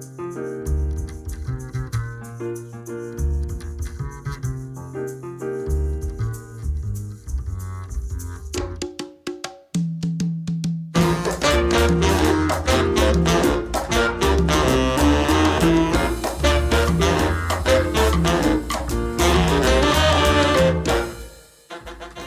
Thank 0.00 0.18
you. 0.18 0.23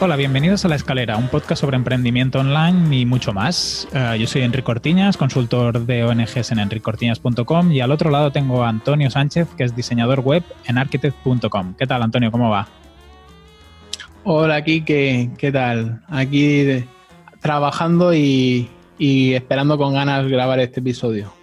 Hola, 0.08 0.16
bienvenidos 0.16 0.64
a 0.64 0.68
La 0.68 0.76
Escalera, 0.76 1.18
un 1.18 1.28
podcast 1.28 1.60
sobre 1.60 1.76
emprendimiento 1.76 2.40
online 2.40 2.96
y 2.96 3.04
mucho 3.04 3.34
más. 3.34 3.86
Eh, 3.92 4.16
yo 4.18 4.26
soy 4.26 4.40
Enrique 4.40 4.64
Cortiñas, 4.64 5.18
consultor 5.18 5.84
de 5.84 6.02
ONGs 6.02 6.50
en 6.50 6.60
enricortiñas.com 6.60 7.72
y 7.72 7.80
al 7.80 7.90
otro 7.90 8.08
lado 8.08 8.32
tengo 8.32 8.64
a 8.64 8.70
Antonio 8.70 9.10
Sánchez, 9.10 9.48
que 9.54 9.64
es 9.64 9.76
diseñador 9.76 10.20
web 10.20 10.42
en 10.64 10.78
architect.com. 10.78 11.74
¿Qué 11.74 11.86
tal, 11.86 12.02
Antonio? 12.02 12.32
¿Cómo 12.32 12.48
va? 12.48 12.68
Hola, 14.24 14.64
Kike. 14.64 15.32
¿Qué 15.36 15.52
tal? 15.52 16.00
Aquí 16.08 16.86
trabajando 17.42 18.14
y, 18.14 18.70
y 18.96 19.34
esperando 19.34 19.76
con 19.76 19.92
ganas 19.92 20.26
grabar 20.26 20.58
este 20.60 20.80
episodio. 20.80 21.37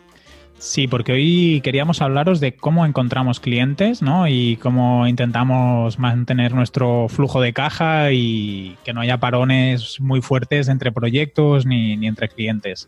Sí, 0.58 0.88
porque 0.88 1.12
hoy 1.12 1.62
queríamos 1.64 2.02
hablaros 2.02 2.40
de 2.40 2.56
cómo 2.56 2.86
encontramos 2.86 3.40
clientes, 3.40 4.02
¿no? 4.02 4.28
Y 4.28 4.58
cómo 4.58 5.06
intentamos 5.06 6.00
mantener 6.00 6.54
nuestro 6.54 7.08
flujo 7.10 7.42
de 7.42 7.54
caja 7.54 8.12
y 8.14 8.78
que 8.84 8.94
no 8.94 9.02
haya 9.02 9.20
parones 9.20 10.00
muy 10.00 10.22
fuertes 10.22 10.70
entre 10.70 10.92
proyectos 10.92 11.66
ni, 11.66 11.94
entre 12.08 12.30
clientes. 12.30 12.88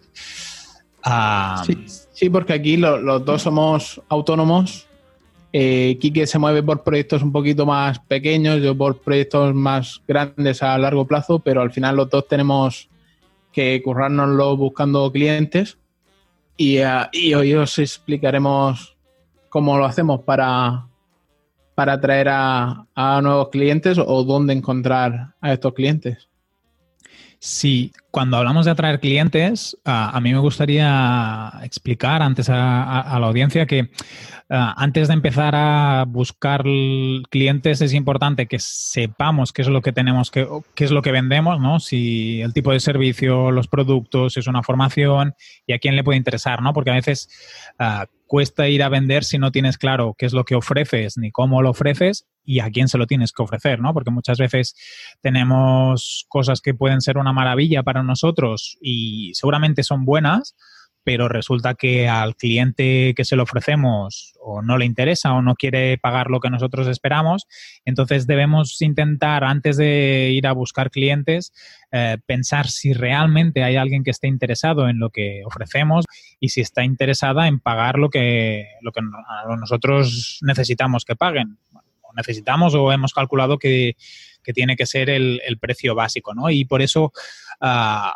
Ah, 1.04 1.64
sí, 2.14 2.30
porque 2.30 2.54
aquí 2.54 2.78
los 2.78 3.26
dos 3.26 3.42
somos 3.42 4.02
autónomos. 4.08 4.88
Eh, 5.54 5.98
Quique 6.00 6.26
se 6.26 6.40
mueve 6.40 6.64
por 6.64 6.84
proyectos 6.84 7.22
un 7.22 7.32
poquito 7.32 7.66
más 7.66 8.00
pequeños, 8.00 8.62
yo 8.62 8.78
por 8.78 9.00
proyectos 9.00 9.54
más 9.54 10.02
grandes 10.08 10.64
a 10.64 10.78
largo 10.78 11.06
plazo, 11.06 11.40
pero 11.40 11.62
al 11.62 11.72
final 11.72 11.96
los 11.96 12.10
dos 12.10 12.28
tenemos 12.28 12.90
que 13.52 13.82
currárnoslo 13.84 14.56
buscando 14.58 15.12
clientes 15.12 15.78
Ah, 16.60 17.10
y, 17.12 17.34
hoy 17.34 17.54
os 17.54 17.78
explicaremos 17.78 18.98
cómo 19.50 19.78
lo 19.78 19.86
hacemos 19.86 20.22
para, 20.22 20.88
para 21.76 21.94
atraer 21.94 22.30
a, 22.30 22.88
a 22.96 23.22
nuevos 23.22 23.50
clientes 23.50 23.98
o 24.00 24.24
dónde 24.24 24.54
encontrar 24.54 25.36
a 25.40 25.54
estos 25.54 25.74
clientes. 25.74 26.28
Sí, 27.40 27.92
cuando 28.12 28.38
hablamos 28.38 28.66
de 28.66 28.72
atraer 28.72 29.00
clientes, 29.00 29.78
a, 29.86 30.20
mí 30.22 30.34
me 30.34 30.40
gustaría 30.40 31.52
explicar 31.64 32.22
antes 32.22 32.50
a, 32.50 33.18
la 33.20 33.28
audiencia 33.28 33.66
que 33.66 33.90
antes 34.50 35.10
de 35.10 35.14
empezar 35.14 35.54
a 35.56 36.06
buscar 36.08 36.64
clientes 37.30 37.82
es 37.82 37.94
importante 37.94 38.48
que 38.48 38.60
sepamos 38.60 39.52
qué 39.52 39.62
es 39.62 39.68
lo 39.68 39.82
que 39.82 39.92
tenemos, 39.92 40.32
qué, 40.32 40.48
qué 40.74 40.86
es 40.86 40.92
lo 40.92 41.02
que 41.02 41.12
vendemos, 41.12 41.60
¿no? 41.60 41.80
Si 41.80 42.42
el 42.42 42.54
tipo 42.54 42.72
de 42.72 42.80
servicio, 42.80 43.52
los 43.52 43.68
productos, 43.68 44.38
es 44.38 44.48
una 44.48 44.64
formación 44.64 45.36
y 45.66 45.74
a 45.74 45.80
quién 45.80 45.96
le 45.96 46.04
puede 46.04 46.18
interesar, 46.18 46.62
¿no? 46.62 46.74
Porque 46.74 46.92
a 46.92 46.96
veces 46.96 47.30
cuesta 48.28 48.68
ir 48.68 48.84
a 48.84 48.90
vender 48.90 49.24
si 49.24 49.40
no 49.40 49.52
tienes 49.52 49.78
claro 49.78 50.16
qué 50.18 50.26
es 50.26 50.34
lo 50.34 50.44
que 50.44 50.56
ofreces 50.56 51.18
ni 51.18 51.32
cómo 51.32 51.62
lo 51.62 51.72
ofreces 51.72 52.28
y 52.44 52.60
a 52.60 52.70
quién 52.70 52.88
se 52.88 52.98
lo 52.98 53.08
tienes 53.08 53.32
que 53.34 53.44
ofrecer, 53.44 53.80
¿no? 53.80 53.94
Porque 53.94 54.12
muchas 54.12 54.38
veces 54.38 54.76
tenemos 55.22 56.26
cosas 56.30 56.62
que 56.62 56.74
pueden 56.74 57.02
ser 57.02 57.18
una 57.18 57.34
maravilla 57.34 57.84
para 57.84 58.04
nosotros 58.08 58.78
y 58.82 59.32
seguramente 59.36 59.84
son 59.84 60.06
buenas, 60.06 60.56
pero 61.08 61.30
resulta 61.30 61.74
que 61.74 62.10
al 62.10 62.36
cliente 62.36 63.14
que 63.16 63.24
se 63.24 63.38
lo 63.38 63.44
ofrecemos 63.44 64.34
o 64.42 64.62
no 64.62 64.78
le 64.78 64.84
interesa 64.84 65.34
o 65.36 65.42
no 65.42 65.56
quiere 65.56 65.98
pagar 65.98 66.30
lo 66.30 66.42
que 66.42 66.50
nosotros 66.50 66.86
esperamos, 66.88 67.48
entonces 67.86 68.28
debemos 68.28 68.82
intentar, 68.82 69.46
antes 69.46 69.78
de 69.78 70.32
ir 70.34 70.48
a 70.48 70.52
buscar 70.52 70.92
clientes, 70.92 71.54
eh, 71.94 72.18
pensar 72.26 72.68
si 72.68 72.92
realmente 72.92 73.64
hay 73.64 73.78
alguien 73.78 74.04
que 74.04 74.12
esté 74.12 74.28
interesado 74.28 74.90
en 74.90 75.00
lo 75.00 75.10
que 75.10 75.44
ofrecemos 75.46 76.04
y 76.42 76.50
si 76.50 76.60
está 76.60 76.84
interesada 76.84 77.48
en 77.48 77.62
pagar 77.62 78.00
lo 78.00 78.10
que, 78.10 78.66
lo 78.82 78.92
que 78.92 79.00
nosotros 79.58 80.40
necesitamos 80.42 81.06
que 81.06 81.16
paguen 81.16 81.58
necesitamos 82.16 82.76
o 82.76 82.92
hemos 82.92 83.14
calculado 83.14 83.58
que, 83.58 83.96
tiene 84.54 84.78
que 84.78 84.86
ser 84.86 85.10
el, 85.10 85.58
precio 85.60 85.94
básico, 85.94 86.34
¿no? 86.34 86.50
Y 86.50 86.64
por 86.64 86.82
eso 86.82 87.12
ah, 87.60 88.16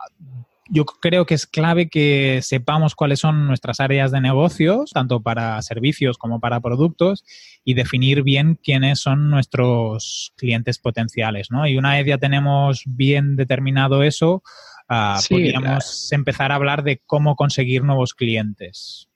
yo 0.74 0.86
creo 0.86 1.26
que 1.26 1.34
es 1.34 1.46
clave 1.46 1.90
que 1.90 2.40
sepamos 2.42 2.96
cuáles 2.96 3.20
son 3.20 3.46
nuestras 3.46 3.82
áreas 3.82 4.12
de 4.12 4.22
negocios, 4.22 4.92
tanto 4.92 5.22
para 5.22 5.62
servicios 5.62 6.18
como 6.18 6.40
para 6.40 6.62
productos, 6.62 7.26
y 7.66 7.74
definir 7.74 8.24
bien 8.24 8.58
quiénes 8.64 9.00
son 9.00 9.30
nuestros 9.30 10.32
clientes 10.38 10.80
potenciales, 10.80 11.52
¿no? 11.52 11.68
Y 11.68 11.78
una 11.78 11.96
vez 11.96 12.06
ya 12.06 12.18
tenemos 12.18 12.84
bien 12.86 13.36
determinado 13.36 14.02
eso, 14.02 14.44
ah, 14.88 15.20
podríamos 15.30 16.10
empezar 16.14 16.54
a 16.54 16.56
hablar 16.56 16.84
de 16.84 17.02
cómo 17.06 17.36
conseguir 17.36 17.84
nuevos 17.84 18.14
clientes. 18.14 19.10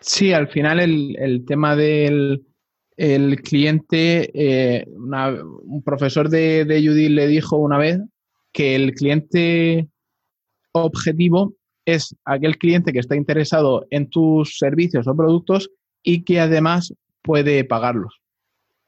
Sí, 0.00 0.32
al 0.32 0.48
final 0.48 0.80
el 0.80 1.44
tema 1.46 1.76
del 1.76 2.47
el 2.98 3.40
cliente, 3.42 4.28
eh, 4.34 4.84
un 4.88 5.82
profesor 5.84 6.28
de, 6.28 6.64
de 6.64 6.80
le 6.80 7.28
dijo 7.28 7.56
una 7.56 7.78
vez 7.78 8.00
que 8.52 8.74
el 8.74 8.92
cliente 8.92 9.86
objetivo 10.72 11.54
es 11.86 12.14
aquel 12.24 12.58
cliente 12.58 12.92
que 12.92 12.98
está 12.98 13.14
interesado 13.14 13.86
en 13.90 14.10
tus 14.10 14.58
servicios 14.58 15.06
o 15.06 15.16
productos 15.16 15.70
y 16.02 16.24
que 16.24 16.40
además 16.40 16.92
puede 17.22 17.62
pagarlos. 17.62 18.20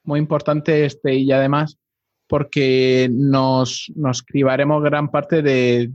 Muy 0.03 0.19
importante 0.19 0.84
este 0.84 1.15
y 1.15 1.31
además 1.31 1.78
porque 2.27 3.09
nos, 3.12 3.92
nos 3.94 4.22
cribaremos 4.25 4.82
gran 4.82 5.10
parte 5.12 5.41
del, 5.41 5.92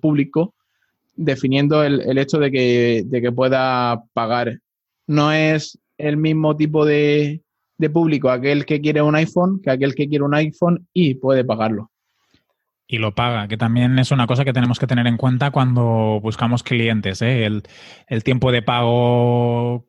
público 0.00 0.54
definiendo 1.16 1.82
el, 1.82 2.00
el 2.00 2.18
hecho 2.18 2.38
de 2.38 2.52
que, 2.52 3.02
de 3.06 3.22
que, 3.22 3.32
pueda 3.32 4.04
pagar. 4.12 4.60
No 5.06 5.32
es 5.32 5.78
el 5.98 6.16
mismo 6.16 6.56
tipo 6.56 6.84
de, 6.84 7.42
público, 7.92 8.30
aquel 8.30 8.64
que 8.64 8.80
quiere 8.80 9.02
un 9.02 9.14
iPhone, 9.14 9.60
que 9.62 9.70
aquel 9.70 9.94
que 9.94 10.08
quiere 10.08 10.24
un 10.24 10.34
iPhone 10.34 10.86
y 10.92 11.14
puede 11.14 11.44
pagarlo. 11.44 11.90
Y 12.88 12.98
lo 12.98 13.14
paga, 13.14 13.48
que 13.48 13.56
también 13.56 13.98
es 13.98 14.12
una 14.12 14.26
cosa 14.26 14.44
que 14.44 14.52
tenemos 14.52 14.78
que 14.78 14.86
tener 14.86 15.06
en 15.06 15.16
cuenta 15.16 15.50
cuando 15.50 16.20
buscamos 16.22 16.62
clientes. 16.62 17.20
¿eh? 17.20 17.44
El, 17.44 18.22
tiempo 18.22 18.52
de 18.52 18.62
pago, 18.62 19.86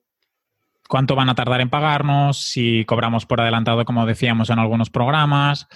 cuánto 0.90 1.16
van 1.16 1.30
a 1.30 1.36
tardar 1.36 1.62
en 1.62 1.70
pagarnos, 1.70 2.40
si 2.40 2.86
cobramos 2.86 3.28
por 3.28 3.40
adelantado, 3.40 3.86
como 3.86 4.08
decíamos 4.08 4.50
en 4.50 4.58
algunos 4.58 4.90
programas, 4.90 5.68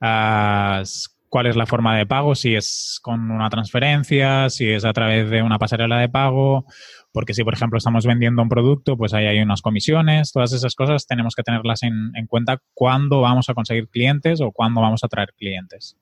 ah, 0.00 0.82
cuál 1.30 1.46
es 1.46 1.56
la 1.56 1.64
forma 1.64 1.96
de 1.96 2.04
pago, 2.04 2.34
si 2.34 2.54
es 2.54 3.00
con 3.02 3.30
una 3.30 3.48
transferencia, 3.48 4.50
si 4.50 4.68
es 4.68 4.84
a 4.84 4.92
través 4.92 5.30
de 5.30 5.42
una 5.42 5.58
pasarela 5.58 5.98
de 5.98 6.10
pago 6.10 6.66
porque 7.12 7.34
si, 7.34 7.42
por 7.42 7.54
ejemplo, 7.54 7.78
estamos 7.78 8.06
vendiendo 8.06 8.42
un 8.42 8.48
producto, 8.48 8.96
pues 8.96 9.14
ahí 9.14 9.26
hay 9.26 9.40
unas 9.40 9.62
comisiones, 9.62 10.32
todas 10.32 10.52
esas 10.52 10.74
cosas 10.74 11.06
tenemos 11.06 11.34
que 11.34 11.42
tenerlas 11.42 11.82
en, 11.82 12.12
cuenta 12.28 12.60
cuándo 12.74 13.20
vamos 13.20 13.48
a 13.48 13.54
conseguir 13.54 13.88
clientes 13.88 14.40
o 14.40 14.52
cuándo 14.52 14.80
vamos 14.80 15.02
a 15.02 15.08
traer 15.08 15.34
clientes. 15.36 15.96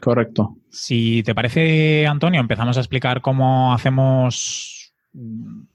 correcto. 0.00 0.56
Si 0.70 1.22
te 1.24 1.34
parece, 1.34 2.06
Antonio, 2.06 2.40
empezamos 2.40 2.76
a 2.76 2.80
explicar 2.80 3.20
cómo 3.22 3.74
hacemos 3.74 4.92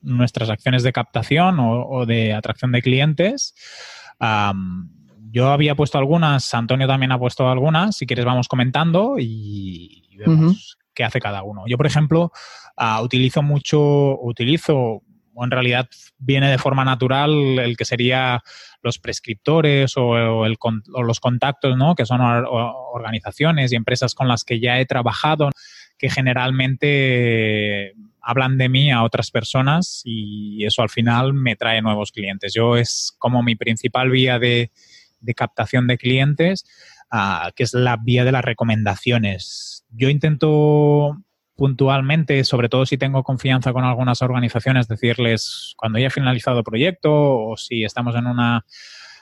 nuestras 0.01 0.49
acciones 0.49 0.83
de 0.83 0.93
captación 0.93 1.57
o, 1.59 2.05
de 2.05 2.33
atracción 2.33 2.71
de 2.71 2.81
clientes. 2.81 3.55
Yo 5.31 5.49
había 5.49 5.75
puesto 5.75 5.97
algunas, 5.97 6.53
Antonio 6.53 6.87
también 6.87 7.11
ha 7.11 7.19
puesto 7.19 7.47
algunas. 7.49 7.97
Si 7.97 8.05
quieres, 8.05 8.25
vamos 8.25 8.47
comentando 8.47 9.15
y, 9.19 10.15
vemos 10.17 10.77
qué 10.93 11.03
hace 11.03 11.19
cada 11.19 11.43
uno. 11.43 11.63
Yo, 11.67 11.77
por 11.77 11.87
ejemplo, 11.87 12.31
ah, 12.75 13.01
utilizo 13.01 13.41
mucho, 13.41 14.19
utilizo, 14.21 15.01
o 15.33 15.43
en 15.43 15.51
realidad 15.51 15.87
viene 16.17 16.49
de 16.49 16.57
forma 16.57 16.83
natural 16.83 17.31
el 17.59 17.77
que 17.77 17.85
sería 17.85 18.41
los 18.81 18.99
prescriptores 18.99 19.93
o, 19.95 20.45
los 20.45 21.19
contactos, 21.19 21.77
¿no? 21.77 21.95
que 21.95 22.05
son 22.05 22.21
organizaciones 22.21 23.71
y 23.71 23.75
empresas 23.75 24.15
con 24.15 24.27
las 24.27 24.43
que 24.43 24.59
ya 24.59 24.79
he 24.79 24.85
trabajado, 24.85 25.49
que 25.97 26.09
generalmente 26.09 27.93
hablan 28.21 28.57
de 28.57 28.69
mí 28.69 28.91
a 28.91 29.03
otras 29.03 29.31
personas 29.31 30.01
y 30.03 30.65
eso 30.65 30.81
al 30.81 30.89
final 30.89 31.33
me 31.33 31.55
trae 31.55 31.81
nuevos 31.81 32.11
clientes. 32.11 32.53
Yo 32.53 32.77
es 32.77 33.13
como 33.17 33.43
mi 33.43 33.55
principal 33.55 34.09
vía 34.09 34.39
de, 34.39 34.71
captación 35.35 35.87
de 35.87 35.97
clientes, 35.97 36.65
ah, 37.11 37.51
que 37.55 37.63
es 37.63 37.73
la 37.73 37.97
vía 37.97 38.23
de 38.23 38.31
las 38.31 38.45
recomendaciones. 38.45 39.85
Yo 39.89 40.09
intento 40.09 41.17
puntualmente, 41.55 42.45
sobre 42.45 42.69
todo 42.69 42.85
si 42.85 42.97
tengo 42.97 43.23
confianza 43.23 43.73
con 43.73 43.83
algunas 43.83 44.21
organizaciones, 44.21 44.87
decirles 44.87 45.73
cuando 45.75 45.99
ya 45.99 46.07
he 46.07 46.09
finalizado 46.09 46.59
el 46.59 46.63
proyecto 46.63 47.11
o 47.11 47.57
si 47.57 47.83
estamos 47.83 48.15
en 48.15 48.27
una, 48.27 48.65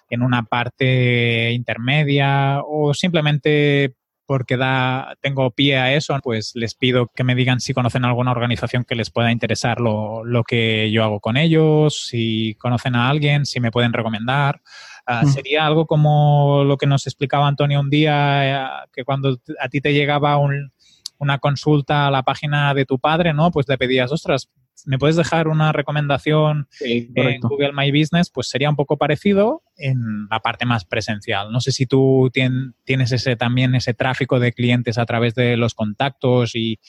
en 0.09 0.21
una 0.21 0.43
parte 0.43 1.51
intermedia 1.51 2.61
o 2.63 2.93
simplemente 2.93 3.95
porque 4.27 4.57
da, 4.57 5.15
tengo 5.21 5.49
pie 5.51 5.77
a 5.77 5.95
eso, 5.95 6.19
pues 6.21 6.51
les 6.53 6.75
pido 6.75 7.07
que 7.15 7.23
me 7.23 7.33
digan 7.33 7.61
si 7.61 7.73
conocen 7.73 8.05
alguna 8.05 8.31
organización 8.31 8.83
que 8.83 8.93
les 8.93 9.09
pueda 9.09 9.31
interesar 9.31 9.79
lo, 9.79 10.23
lo 10.25 10.43
que 10.43 10.91
yo 10.91 11.03
hago 11.03 11.19
con 11.21 11.37
ellos, 11.37 12.05
si 12.07 12.55
conocen 12.59 12.95
a 12.95 13.09
alguien, 13.09 13.45
si 13.45 13.59
me 13.59 13.71
pueden 13.71 13.93
recomendar. 13.93 14.61
Mm. 15.07 15.27
Sería 15.27 15.65
algo 15.65 15.87
como 15.87 16.63
lo 16.65 16.77
que 16.77 16.85
nos 16.85 17.07
explicaba 17.07 17.47
Antonio 17.47 17.79
un 17.79 17.89
día, 17.89 18.83
eh, 18.83 18.87
que 18.93 19.05
cuando 19.05 19.39
a 19.59 19.69
ti 19.69 19.79
te 19.79 19.93
llegaba 19.93 20.37
un, 20.37 20.73
una 21.17 21.39
consulta 21.39 22.07
a 22.07 22.11
la 22.11 22.23
página 22.23 22.73
de 22.73 22.85
tu 22.85 22.99
padre, 22.99 23.33
¿no? 23.33 23.49
Pues 23.51 23.67
le 23.69 23.77
pedías, 23.77 24.11
ostras, 24.11 24.49
¿me 24.85 24.97
puedes 24.97 25.15
dejar 25.15 25.47
una 25.47 25.71
recomendación 25.71 26.67
en 26.79 27.41
Google 27.41 27.73
My 27.73 27.91
Business? 27.91 28.29
Pues 28.29 28.49
sería 28.49 28.69
un 28.69 28.75
poco 28.75 28.97
parecido 28.97 29.63
en 29.77 30.27
la 30.29 30.39
parte 30.39 30.65
más 30.65 30.85
presencial. 30.85 31.51
No 31.51 31.59
sé 31.59 31.71
si 31.71 31.85
tú 31.85 32.31
tienes 32.31 33.11
ese 33.11 33.35
también 33.35 33.75
ese 33.75 33.93
tráfico 33.93 34.39
de 34.39 34.53
clientes 34.53 34.97
a 34.97 35.05
través 35.05 35.35
de 35.35 35.57
los 35.57 35.73
contactos 35.73 36.51
y, 36.53 36.79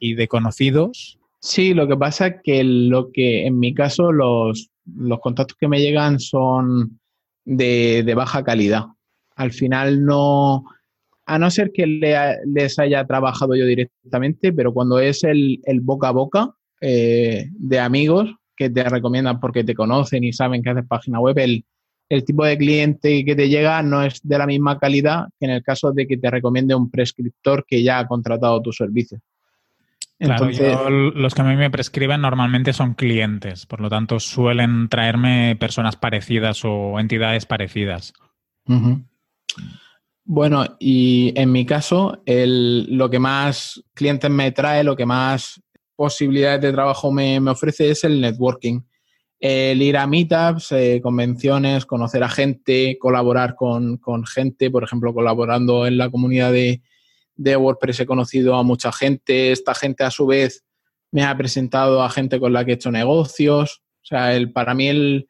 de 0.00 0.28
conocidos. 0.28 1.18
Sí, 1.40 1.74
lo 1.74 1.88
que 1.88 1.96
pasa 1.96 2.26
es 2.28 2.34
que 2.42 2.64
lo 2.64 3.10
que 3.12 3.46
en 3.46 3.58
mi 3.58 3.74
caso 3.74 4.12
los, 4.12 4.70
los 4.96 5.20
contactos 5.20 5.56
que 5.58 5.68
me 5.68 5.80
llegan 5.80 6.20
son 6.20 7.00
de, 7.44 8.02
de 8.04 8.14
baja 8.14 8.44
calidad. 8.44 8.84
Al 9.36 9.52
final 9.52 10.04
no, 10.04 10.64
a 11.28 11.38
no 11.38 11.50
ser 11.50 11.72
que 11.72 11.86
les 11.86 12.78
haya 12.78 13.06
trabajado 13.06 13.54
yo 13.54 13.66
directamente, 13.66 14.50
pero 14.50 14.72
cuando 14.72 14.98
es 14.98 15.24
el, 15.24 15.60
boca 15.82 16.08
a 16.08 16.12
boca 16.12 16.54
eh, 16.80 17.48
de 17.50 17.80
amigos 17.80 18.30
que 18.56 18.70
te 18.70 18.84
recomiendan 18.84 19.40
porque 19.40 19.64
te 19.64 19.74
conocen 19.74 20.24
y 20.24 20.32
saben 20.32 20.62
que 20.62 20.70
haces 20.70 20.86
página 20.86 21.20
web, 21.20 21.38
el, 21.38 21.64
tipo 22.24 22.44
de 22.44 22.56
cliente 22.56 23.24
que 23.24 23.36
te 23.36 23.48
llega 23.48 23.82
no 23.82 24.02
es 24.02 24.20
de 24.22 24.38
la 24.38 24.46
misma 24.46 24.78
calidad 24.78 25.26
que 25.38 25.46
en 25.46 25.52
el 25.52 25.62
caso 25.62 25.92
de 25.92 26.06
que 26.06 26.16
te 26.16 26.30
recomiende 26.30 26.74
un 26.74 26.90
prescriptor 26.90 27.64
que 27.66 27.82
ya 27.82 27.98
ha 27.98 28.06
contratado 28.06 28.62
tu 28.62 28.72
servicio. 28.72 29.20
Entonces, 30.18 30.76
los 30.88 31.34
que 31.34 31.42
a 31.42 31.44
mí 31.44 31.54
me 31.54 31.70
prescriben 31.70 32.20
normalmente 32.20 32.72
son 32.72 32.94
clientes, 32.94 33.66
por 33.66 33.80
lo 33.80 33.88
tanto 33.88 34.18
suelen 34.18 34.88
traerme 34.88 35.54
personas 35.54 35.94
parecidas 35.94 36.64
o 36.64 36.98
entidades 36.98 37.46
parecidas. 37.46 38.12
Bueno, 40.24 40.76
y 40.80 41.32
en 41.36 41.52
mi 41.52 41.64
caso, 41.64 42.22
lo 42.26 43.10
que 43.10 43.18
más 43.18 43.82
clientes 43.94 44.30
me 44.30 44.50
trae, 44.50 44.82
lo 44.82 44.96
que 44.96 45.06
más 45.06 45.62
posibilidades 45.98 46.60
de 46.60 46.72
trabajo 46.72 47.10
me, 47.10 47.40
ofrece 47.40 47.90
es 47.90 48.04
el 48.04 48.20
networking. 48.20 48.82
El 49.40 49.82
ir 49.82 49.96
a 49.96 50.06
meetups, 50.06 50.70
eh, 50.70 51.00
convenciones, 51.02 51.86
conocer 51.86 52.22
a 52.22 52.28
gente, 52.28 52.96
colaborar 53.00 53.56
con, 53.56 53.98
gente, 54.24 54.70
por 54.70 54.84
ejemplo, 54.84 55.12
colaborando 55.12 55.88
en 55.88 55.98
la 55.98 56.08
comunidad 56.08 56.52
de, 56.52 56.80
WordPress 57.36 58.00
he 58.00 58.06
conocido 58.06 58.54
a 58.54 58.62
mucha 58.62 58.92
gente. 58.92 59.50
Esta 59.50 59.74
gente, 59.74 60.04
a 60.04 60.12
su 60.12 60.26
vez, 60.26 60.64
me 61.10 61.24
ha 61.24 61.36
presentado 61.36 62.00
a 62.00 62.10
gente 62.10 62.38
con 62.38 62.52
la 62.52 62.64
que 62.64 62.72
he 62.72 62.74
hecho 62.74 62.92
negocios. 62.92 63.82
O 64.02 64.06
sea, 64.06 64.36
el, 64.36 64.52
para 64.52 64.74
mí, 64.74 64.86
el, 64.86 65.28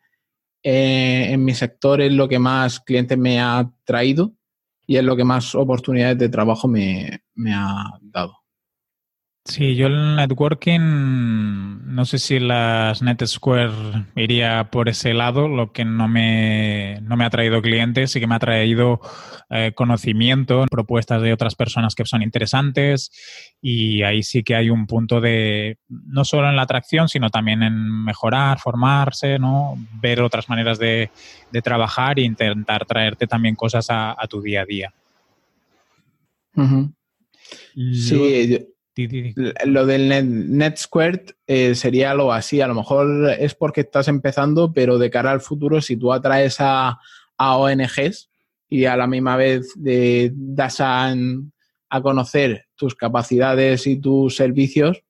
eh, 0.62 1.28
en 1.30 1.44
mi 1.44 1.54
sector 1.54 2.02
es 2.02 2.12
lo 2.12 2.28
que 2.28 2.38
más 2.38 2.80
clientes 2.80 3.16
me 3.16 3.40
ha 3.40 3.70
traído 3.84 4.34
y 4.86 4.96
es 4.96 5.04
lo 5.04 5.16
que 5.16 5.24
más 5.24 5.54
oportunidades 5.54 6.18
de 6.18 6.28
trabajo 6.28 6.68
me, 6.68 7.22
ha 7.54 7.98
dado. 8.02 8.36
Sí, 9.48 9.76
yo 9.76 9.86
el 9.86 10.16
networking, 10.16 10.78
no 10.78 12.04
sé 12.04 12.18
si 12.18 12.38
las 12.38 13.00
NetSquare 13.00 14.04
iría 14.14 14.68
por 14.70 14.90
ese 14.90 15.14
lado, 15.14 15.48
lo 15.48 15.72
que 15.72 15.86
no 15.86 16.06
me, 16.06 17.00
no 17.00 17.16
me 17.16 17.24
ha 17.24 17.30
traído 17.30 17.62
clientes, 17.62 18.10
sí 18.10 18.20
que 18.20 18.26
me 18.26 18.34
ha 18.34 18.40
traído 18.40 19.00
eh, 19.48 19.72
conocimiento, 19.74 20.66
propuestas 20.70 21.22
de 21.22 21.32
otras 21.32 21.54
personas 21.54 21.94
que 21.94 22.04
son 22.04 22.20
interesantes 22.20 23.10
y 23.62 24.02
ahí 24.02 24.22
sí 24.22 24.42
que 24.42 24.54
hay 24.54 24.68
un 24.68 24.86
punto 24.86 25.18
de, 25.18 25.78
no 25.88 26.26
solo 26.26 26.50
en 26.50 26.56
la 26.56 26.62
atracción, 26.62 27.08
sino 27.08 27.30
también 27.30 27.62
en 27.62 28.04
mejorar, 28.04 28.58
formarse, 28.58 29.38
¿no? 29.38 29.76
ver 30.02 30.20
otras 30.20 30.50
maneras 30.50 30.78
de, 30.78 31.10
trabajar 31.64 32.18
e 32.18 32.22
intentar 32.22 32.84
traerte 32.84 33.26
también 33.26 33.54
cosas 33.54 33.86
a, 33.88 34.14
tu 34.28 34.42
día 34.42 34.60
a 34.60 34.66
día. 34.66 34.94
Sí, 37.74 38.68
lo 39.64 39.86
del 39.86 40.08
Net, 40.56 40.78
eh, 41.46 41.74
sería 41.74 42.10
algo 42.10 42.32
así. 42.32 42.60
A 42.60 42.66
lo 42.66 42.74
mejor 42.74 43.30
es 43.38 43.54
porque 43.54 43.82
estás 43.82 44.08
empezando, 44.08 44.72
pero 44.72 44.98
de 44.98 45.10
cara 45.10 45.30
al 45.30 45.40
futuro, 45.40 45.80
si 45.80 45.96
tú 45.96 46.12
atraes 46.12 46.56
a, 46.58 46.98
ONGs 47.38 48.30
y 48.68 48.86
a 48.86 48.96
la 48.96 49.06
misma 49.06 49.36
vez 49.36 49.72
de, 49.76 50.32
das 50.34 50.80
a, 50.80 51.14
conocer 52.02 52.66
tus 52.74 52.94
capacidades 52.94 53.86
y 53.86 53.96
tus 53.96 54.34
servicios, 54.36 55.02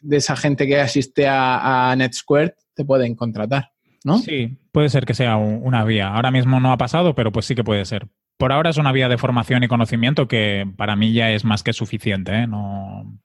de 0.00 0.16
esa 0.16 0.34
gente 0.34 0.66
que 0.66 0.80
asiste 0.80 1.28
a, 1.28 1.90
a 1.90 1.96
NetSquared 1.96 2.52
te 2.74 2.84
pueden 2.86 3.14
contratar, 3.14 3.72
¿no? 4.02 4.18
Sí, 4.18 4.56
puede 4.72 4.88
ser 4.88 5.04
que 5.04 5.12
sea 5.12 5.36
una 5.36 5.84
vía. 5.84 6.08
Ahora 6.08 6.30
mismo 6.30 6.58
no 6.58 6.72
ha 6.72 6.78
pasado, 6.78 7.14
pero 7.14 7.30
pues 7.30 7.44
sí 7.44 7.54
que 7.54 7.64
puede 7.64 7.84
ser 7.84 8.08
por 8.40 8.52
ahora 8.52 8.70
es 8.70 8.78
una 8.78 8.90
vía 8.90 9.10
de 9.10 9.18
formación 9.18 9.62
y 9.62 9.68
conocimiento 9.68 10.26
que 10.26 10.66
para 10.78 10.96
mí 10.96 11.12
ya 11.12 11.30
es 11.30 11.44
más 11.44 11.62
que 11.62 11.74
suficiente. 11.74 12.32
¿eh? 12.32 12.46
No, 12.46 13.20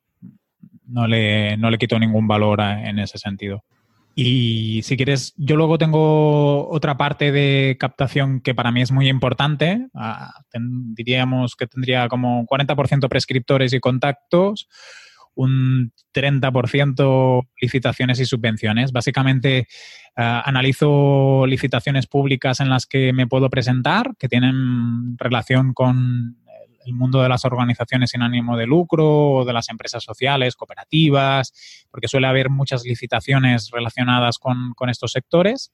no, 0.87 1.07
le, 1.07 1.55
no 1.55 1.71
le 1.71 1.77
quito 1.77 1.97
ningún 1.97 2.27
valor 2.27 2.59
en 2.59 2.99
ese 2.99 3.17
sentido. 3.17 3.63
Y 4.13 4.81
si 4.83 4.97
quieres, 4.97 5.33
yo 5.37 5.55
luego 5.55 5.77
tengo 5.77 6.69
otra 6.69 6.97
parte 6.97 7.31
de 7.31 7.77
captación 7.79 8.41
que 8.41 8.53
para 8.53 8.73
mí 8.73 8.81
es 8.81 8.91
muy 8.91 9.07
importante. 9.07 9.87
Ah, 9.93 10.33
diríamos 10.53 11.55
que 11.55 11.67
tendría 11.67 12.09
como 12.09 12.45
40% 12.45 13.07
prescriptores 13.07 13.71
y 13.71 13.79
contactos, 13.79 14.67
un 15.35 15.91
30% 16.13 17.47
licitaciones 17.61 18.19
y 18.19 18.25
subvenciones. 18.25 18.91
Básicamente 18.91 19.59
eh, 19.59 19.65
analizo 20.15 21.45
licitaciones 21.45 22.07
públicas 22.07 22.59
en 22.59 22.69
las 22.69 22.85
que 22.85 23.13
me 23.13 23.27
puedo 23.27 23.49
presentar, 23.49 24.15
que 24.17 24.29
tienen 24.29 25.17
relación 25.17 25.73
con 25.73 26.37
el 26.85 26.93
mundo 26.93 27.21
de 27.21 27.29
las 27.29 27.45
organizaciones 27.45 28.11
sin 28.11 28.21
ánimo 28.21 28.57
de 28.57 28.67
lucro 28.67 29.31
o 29.31 29.45
de 29.45 29.53
las 29.53 29.69
empresas 29.69 30.03
sociales, 30.03 30.55
cooperativas, 30.55 31.87
porque 31.89 32.07
suele 32.07 32.27
haber 32.27 32.49
muchas 32.49 32.83
licitaciones 32.85 33.71
relacionadas 33.71 34.37
con, 34.37 34.73
estos 34.87 35.11
sectores. 35.11 35.71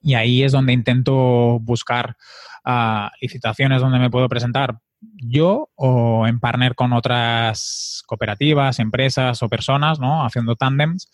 Y 0.00 0.14
ahí 0.14 0.42
es 0.42 0.52
donde 0.52 0.72
intento 0.72 1.58
buscar 1.60 2.16
ah, 2.64 3.10
licitaciones 3.20 3.80
donde 3.80 3.98
me 3.98 4.10
puedo 4.10 4.28
presentar 4.28 4.78
yo 5.00 5.70
o 5.76 6.26
en 6.26 6.40
partner 6.40 6.74
con 6.74 6.92
otras 6.92 8.02
cooperativas, 8.06 8.78
empresas 8.78 9.42
o 9.42 9.48
personas, 9.48 10.00
¿no? 10.00 10.24
Haciendo 10.24 10.56
tándems 10.56 11.08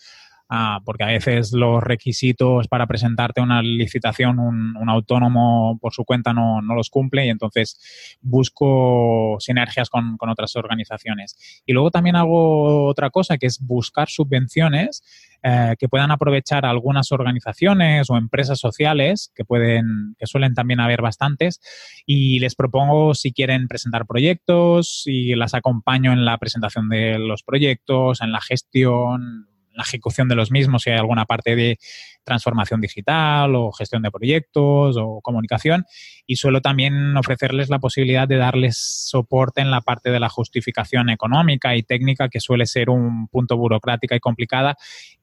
Ah, 0.47 0.79
porque 0.85 1.03
a 1.03 1.07
veces 1.07 1.53
los 1.53 1.81
requisitos 1.81 2.67
para 2.67 2.85
presentarte 2.85 3.41
una 3.41 3.63
licitación 3.63 4.37
un, 4.37 4.75
autónomo 4.87 5.79
por 5.81 5.91
su 5.91 6.05
cuenta 6.05 6.33
no, 6.33 6.61
los 6.61 6.91
cumple 6.91 7.25
y 7.25 7.29
entonces 7.29 7.79
busco 8.21 9.37
sinergias 9.39 9.89
con, 9.89 10.17
otras 10.29 10.55
organizaciones. 10.55 11.63
Y 11.65 11.73
luego 11.73 11.89
también 11.89 12.15
hago 12.15 12.85
otra 12.85 13.09
cosa 13.09 13.39
que 13.39 13.47
es 13.47 13.59
buscar 13.59 14.07
subvenciones 14.07 15.03
eh, 15.41 15.75
que 15.79 15.89
puedan 15.89 16.11
aprovechar 16.11 16.63
algunas 16.65 17.11
organizaciones 17.11 18.11
o 18.11 18.17
empresas 18.17 18.59
sociales 18.59 19.31
que 19.33 19.45
pueden, 19.45 20.15
que 20.19 20.27
suelen 20.27 20.53
también 20.53 20.79
haber 20.79 21.01
bastantes, 21.01 21.59
y 22.05 22.39
les 22.39 22.53
propongo 22.53 23.15
si 23.15 23.33
quieren 23.33 23.67
presentar 23.67 24.05
proyectos 24.05 25.03
y 25.05 25.33
las 25.35 25.55
acompaño 25.55 26.13
en 26.13 26.23
la 26.23 26.37
presentación 26.37 26.87
de 26.89 27.17
los 27.17 27.41
proyectos, 27.41 28.21
en 28.21 28.31
la 28.31 28.41
gestión, 28.41 29.54
la 29.75 29.83
ejecución 29.83 30.27
de 30.27 30.35
los 30.35 30.51
mismos, 30.51 30.83
si 30.83 30.89
hay 30.89 30.97
alguna 30.97 31.25
parte 31.25 31.55
de 31.55 31.77
transformación 32.23 32.81
digital 32.81 33.55
o 33.55 33.71
gestión 33.71 34.01
de 34.01 34.11
proyectos 34.11 34.97
o 34.99 35.21
comunicación. 35.21 35.85
Y 36.25 36.37
suelo 36.37 36.61
también 36.61 37.15
ofrecerles 37.17 37.69
la 37.69 37.79
posibilidad 37.79 38.27
de 38.27 38.37
darles 38.37 38.77
soporte 38.77 39.61
en 39.61 39.71
la 39.71 39.81
parte 39.81 40.09
de 40.11 40.19
la 40.19 40.29
justificación 40.29 41.09
económica 41.09 41.75
y 41.75 41.83
técnica, 41.83 42.29
que 42.29 42.39
suele 42.39 42.65
ser 42.65 42.89
un 42.89 43.27
punto 43.27 43.57
burocrática 43.57 44.15
y 44.15 44.19
complicada. 44.19 44.75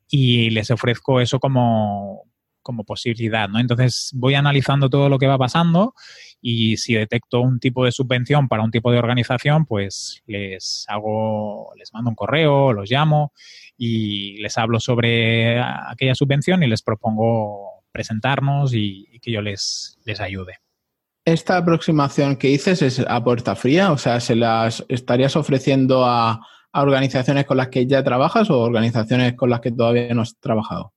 Y 0.08 0.50
les 0.50 0.70
ofrezco 0.70 1.20
eso 1.20 1.40
como, 1.40 2.24
como 2.62 2.84
posibilidad, 2.84 3.48
¿no? 3.48 3.58
Entonces 3.58 4.10
voy 4.14 4.34
analizando 4.34 4.88
todo 4.88 5.08
lo 5.08 5.18
que 5.18 5.26
va 5.26 5.38
pasando 5.38 5.94
y 6.40 6.76
si 6.76 6.94
detecto 6.94 7.40
un 7.40 7.60
tipo 7.60 7.84
de 7.84 7.92
subvención 7.92 8.48
para 8.48 8.62
un 8.62 8.70
tipo 8.70 8.90
de 8.90 8.98
organización, 8.98 9.66
pues 9.66 10.22
les 10.26 10.84
hago, 10.88 11.72
les 11.76 11.92
mando 11.92 12.10
un 12.10 12.16
correo, 12.16 12.72
los 12.72 12.90
llamo 12.90 13.32
y 13.76 14.40
les 14.42 14.58
hablo 14.58 14.80
sobre 14.80 15.60
aquella 15.60 16.14
subvención 16.14 16.62
y 16.62 16.66
les 16.66 16.82
propongo 16.82 17.84
presentarnos 17.92 18.74
y, 18.74 19.06
que 19.20 19.30
yo 19.30 19.42
les, 19.42 19.98
les 20.04 20.20
ayude. 20.20 20.54
¿Esta 21.24 21.56
aproximación 21.56 22.36
que 22.36 22.48
dices 22.48 22.82
es 22.82 22.98
a 22.98 23.22
puerta 23.22 23.54
fría? 23.54 23.92
O 23.92 23.98
sea, 23.98 24.18
¿se 24.18 24.34
las 24.34 24.84
estarías 24.88 25.36
ofreciendo 25.36 26.04
a, 26.04 26.40
a 26.72 26.82
organizaciones 26.82 27.46
con 27.46 27.58
las 27.58 27.68
que 27.68 27.86
ya 27.86 28.02
trabajas 28.02 28.50
o 28.50 28.60
organizaciones 28.60 29.34
con 29.34 29.50
las 29.50 29.60
que 29.60 29.70
todavía 29.70 30.12
no 30.14 30.22
has 30.22 30.36
trabajado? 30.40 30.92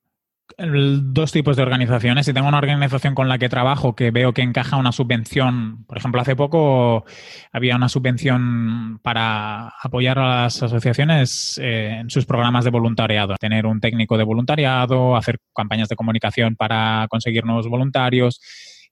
Dos 0.58 1.32
tipos 1.32 1.58
de 1.58 1.64
organizaciones. 1.64 2.26
Si 2.26 2.34
tengo 2.34 2.48
una 2.48 2.58
organización 2.58 3.14
con 3.14 3.28
la 3.28 3.38
que 3.38 3.50
trabajo 3.50 3.96
que 3.96 4.12
veo 4.12 4.34
que 4.34 4.42
encaja 4.42 4.78
una 4.78 4.92
subvención, 4.92 5.86
por 5.86 5.98
ejemplo, 5.98 6.22
hace 6.22 6.36
poco 6.36 7.06
había 7.52 7.76
una 7.76 7.90
subvención 7.90 9.00
para 9.04 9.74
apoyar 9.82 10.18
a 10.20 10.44
las 10.44 10.64
asociaciones 10.64 11.60
eh, 11.62 11.98
en 12.00 12.10
sus 12.10 12.26
programas 12.26 12.64
de 12.64 12.72
voluntariado, 12.72 13.36
tener 13.38 13.66
un 13.66 13.82
técnico 13.82 14.18
de 14.18 14.24
voluntariado, 14.24 15.16
hacer 15.16 15.40
campañas 15.54 15.90
de 15.90 15.96
comunicación 15.96 16.56
para 16.56 17.08
conseguir 17.10 17.46
nuevos 17.46 17.68
voluntarios. 17.68 18.40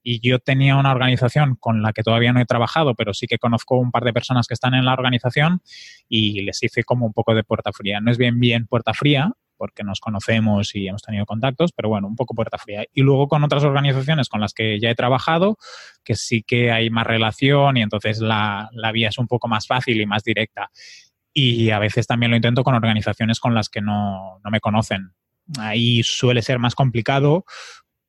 Y 0.06 0.20
yo 0.28 0.40
tenía 0.40 0.76
una 0.76 0.92
organización 0.92 1.56
con 1.58 1.82
la 1.82 1.94
que 1.94 2.04
todavía 2.04 2.34
no 2.34 2.42
he 2.42 2.46
trabajado, 2.46 2.94
pero 2.94 3.14
sí 3.14 3.26
que 3.26 3.38
conozco 3.38 3.78
un 3.78 3.90
par 3.90 4.04
de 4.04 4.12
personas 4.12 4.48
que 4.48 4.54
están 4.54 4.74
en 4.74 4.84
la 4.84 4.92
organización 4.92 5.62
y 6.10 6.42
les 6.42 6.62
hice 6.62 6.84
como 6.84 7.06
un 7.06 7.14
poco 7.14 7.34
de 7.34 7.46
puerta 7.46 7.72
fría. 7.72 8.02
No 8.02 8.12
es 8.12 8.18
bien 8.18 8.38
bien 8.42 8.68
puerta 8.68 8.94
fría, 8.94 9.32
porque 9.64 9.86
nos 9.86 10.02
conocemos 10.02 10.76
y 10.76 10.90
hemos 10.90 11.02
tenido 11.02 11.26
contactos, 11.26 11.72
pero 11.72 11.88
bueno, 11.88 12.06
un 12.06 12.18
poco 12.18 12.36
puerta 12.36 12.58
fría. 12.58 12.84
Y 12.94 13.02
luego 13.02 13.30
con 13.30 13.46
otras 13.46 13.64
organizaciones 13.64 14.28
con 14.28 14.42
las 14.42 14.54
que 14.54 14.78
ya 14.78 14.90
he 14.90 14.94
trabajado, 14.94 15.56
que 16.04 16.16
sí 16.16 16.44
que 16.46 16.70
hay 16.70 16.90
más 16.90 17.08
relación 17.08 17.78
y 17.78 17.82
entonces 17.82 18.20
la, 18.20 18.70
vía 18.92 19.08
es 19.08 19.18
un 19.18 19.28
poco 19.28 19.48
más 19.48 19.66
fácil 19.66 20.02
y 20.02 20.06
más 20.06 20.26
directa. 20.26 20.70
Y 21.34 21.70
a 21.70 21.80
veces 21.80 22.08
también 22.08 22.32
lo 22.32 22.36
intento 22.36 22.62
con 22.62 22.76
organizaciones 22.76 23.40
con 23.40 23.54
las 23.54 23.70
que 23.70 23.80
no, 23.80 24.42
no 24.44 24.52
me 24.52 24.60
conocen. 24.60 25.14
Ahí 25.58 26.04
suele 26.04 26.42
ser 26.42 26.60
más 26.60 26.76
complicado 26.76 27.46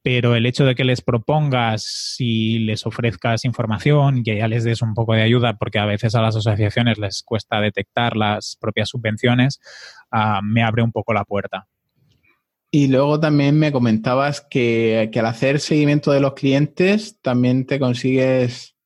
pero 0.04 0.36
el 0.36 0.44
hecho 0.44 0.66
de 0.66 0.74
que 0.74 0.84
les 0.84 1.00
propongas 1.00 2.16
y 2.18 2.58
les 2.58 2.84
ofrezcas 2.86 3.46
información 3.46 4.22
que 4.22 4.36
ya 4.36 4.48
les 4.48 4.62
des 4.62 4.82
un 4.82 4.92
poco 4.92 5.14
de 5.14 5.22
ayuda, 5.22 5.56
porque 5.56 5.78
a 5.78 5.86
veces 5.86 6.14
a 6.14 6.20
las 6.20 6.36
asociaciones 6.36 6.98
les 6.98 7.22
cuesta 7.22 7.58
detectar 7.58 8.14
las 8.14 8.58
propias 8.60 8.90
subvenciones, 8.90 9.60
ah, 10.10 10.42
me 10.44 10.62
abre 10.62 10.82
un 10.82 10.92
poco 10.92 11.14
la 11.14 11.24
puerta. 11.24 11.68
Y 12.70 12.88
luego 12.88 13.18
también 13.18 13.58
me 13.58 13.72
comentabas 13.72 14.42
que, 14.42 15.10
al 15.10 15.26
hacer 15.26 15.58
seguimiento 15.58 16.12
de 16.12 16.20
los 16.20 16.34
clientes 16.34 17.18
también 17.22 17.64
te 17.64 17.78
consigues 17.78 18.76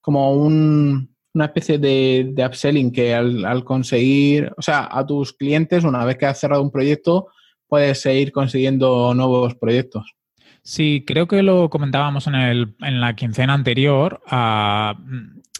como 0.00 0.32
una 0.32 1.44
especie 1.44 1.76
de, 1.76 2.32
upselling 2.38 2.92
que 2.92 3.14
al, 3.14 3.62
conseguir, 3.62 4.50
o 4.56 4.62
sea, 4.62 4.88
a 4.90 5.04
tus 5.04 5.34
clientes, 5.34 5.84
una 5.84 6.02
vez 6.06 6.16
que 6.16 6.24
has 6.24 6.40
cerrado 6.40 6.62
un 6.62 6.70
proyecto, 6.70 7.26
puedes 7.68 8.00
seguir 8.00 8.32
consiguiendo 8.32 9.12
nuevos 9.12 9.54
proyectos. 9.54 10.14
Sí, 10.62 11.04
creo 11.06 11.26
que 11.26 11.42
lo 11.42 11.70
comentábamos 11.70 12.26
en, 12.26 12.74
la 13.00 13.16
quincena 13.16 13.54
anterior. 13.54 14.20
Ah, 14.26 14.94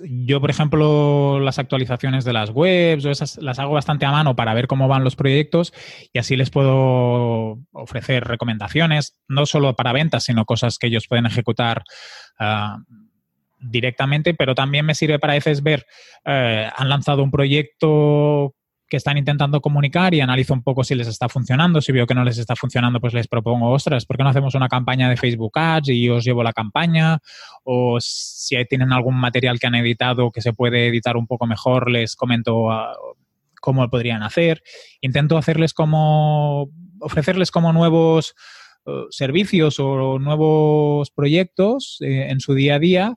yo, 0.03 0.41
por 0.41 0.51
ejemplo, 0.51 1.41
las 1.41 1.59
actualizaciones 1.59 2.25
de 2.25 2.33
las 2.33 2.51
webs 2.51 3.05
o 3.05 3.11
esas 3.11 3.39
las 3.39 3.59
hago 3.59 3.73
bastante 3.73 4.05
a 4.07 4.13
mano 4.13 4.37
para 4.37 4.55
ver 4.55 4.67
cómo 4.67 4.89
van 4.89 5.05
los 5.05 5.17
proyectos 5.17 5.73
y 6.13 6.19
así 6.19 6.37
les 6.37 6.51
puedo 6.51 7.59
ofrecer 7.73 8.25
recomendaciones, 8.25 9.19
no 9.27 9.47
solo 9.47 9.75
para 9.75 9.93
ventas, 9.93 10.25
sino 10.25 10.45
cosas 10.45 10.79
que 10.79 10.89
ellos 10.89 11.07
pueden 11.09 11.27
ejecutar. 11.27 11.83
Ah, 12.39 12.79
directamente, 13.63 14.35
pero 14.35 14.55
también 14.55 14.87
me 14.87 14.95
sirve 14.95 15.19
para 15.19 15.35
veces 15.35 15.63
ver, 15.63 15.87
eh, 16.25 16.69
han 16.75 16.89
lanzado 16.89 17.23
un 17.23 17.31
proyecto 17.31 18.55
que 18.91 18.97
están 18.97 19.17
intentando 19.17 19.61
comunicar 19.61 20.13
y 20.13 20.21
analizo 20.21 20.53
un 20.53 20.63
poco 20.63 20.83
si 20.83 20.97
les 20.97 21.07
está 21.07 21.29
funcionando. 21.29 21.81
Si 21.81 21.93
veo 21.93 22.07
que 22.07 22.15
no 22.15 22.25
les 22.25 22.39
está 22.39 22.57
funcionando, 22.57 23.01
pues 23.01 23.15
les 23.15 23.29
propongo, 23.29 23.71
ostras, 23.71 24.05
¿por 24.05 24.17
qué 24.17 24.25
no 24.25 24.31
hacemos 24.31 24.55
una 24.57 24.69
campaña 24.69 25.09
de 25.09 25.17
Facebook 25.17 25.57
Ads 25.57 25.91
y 25.91 26.09
os 26.09 26.25
llevo 26.25 26.43
la 26.43 26.53
campaña? 26.53 27.21
O 27.63 27.99
si 28.01 28.57
tienen 28.67 28.93
algún 28.93 29.15
material 29.15 29.61
que 29.61 29.69
han 29.69 29.77
editado 29.77 30.33
que 30.33 30.43
se 30.43 30.53
puede 30.53 30.89
editar 30.89 31.17
un 31.17 31.29
poco 31.29 31.47
mejor, 31.47 31.89
les 31.89 32.17
comento 32.17 32.71
ah, 32.71 32.93
cómo 33.61 33.89
podrían 33.89 34.25
hacer. 34.25 34.63
Intento 35.01 35.39
hacerles 35.39 35.73
como, 35.73 36.69
ofrecerles 36.99 37.53
como 37.53 37.73
nuevos 37.73 38.35
eh, 38.87 38.91
servicios 39.11 39.79
o 39.79 40.19
nuevos 40.19 41.11
proyectos 41.13 41.99
eh, 42.01 42.27
en 42.29 42.41
su 42.41 42.55
día 42.55 42.75
a 42.75 42.79
día 42.81 43.15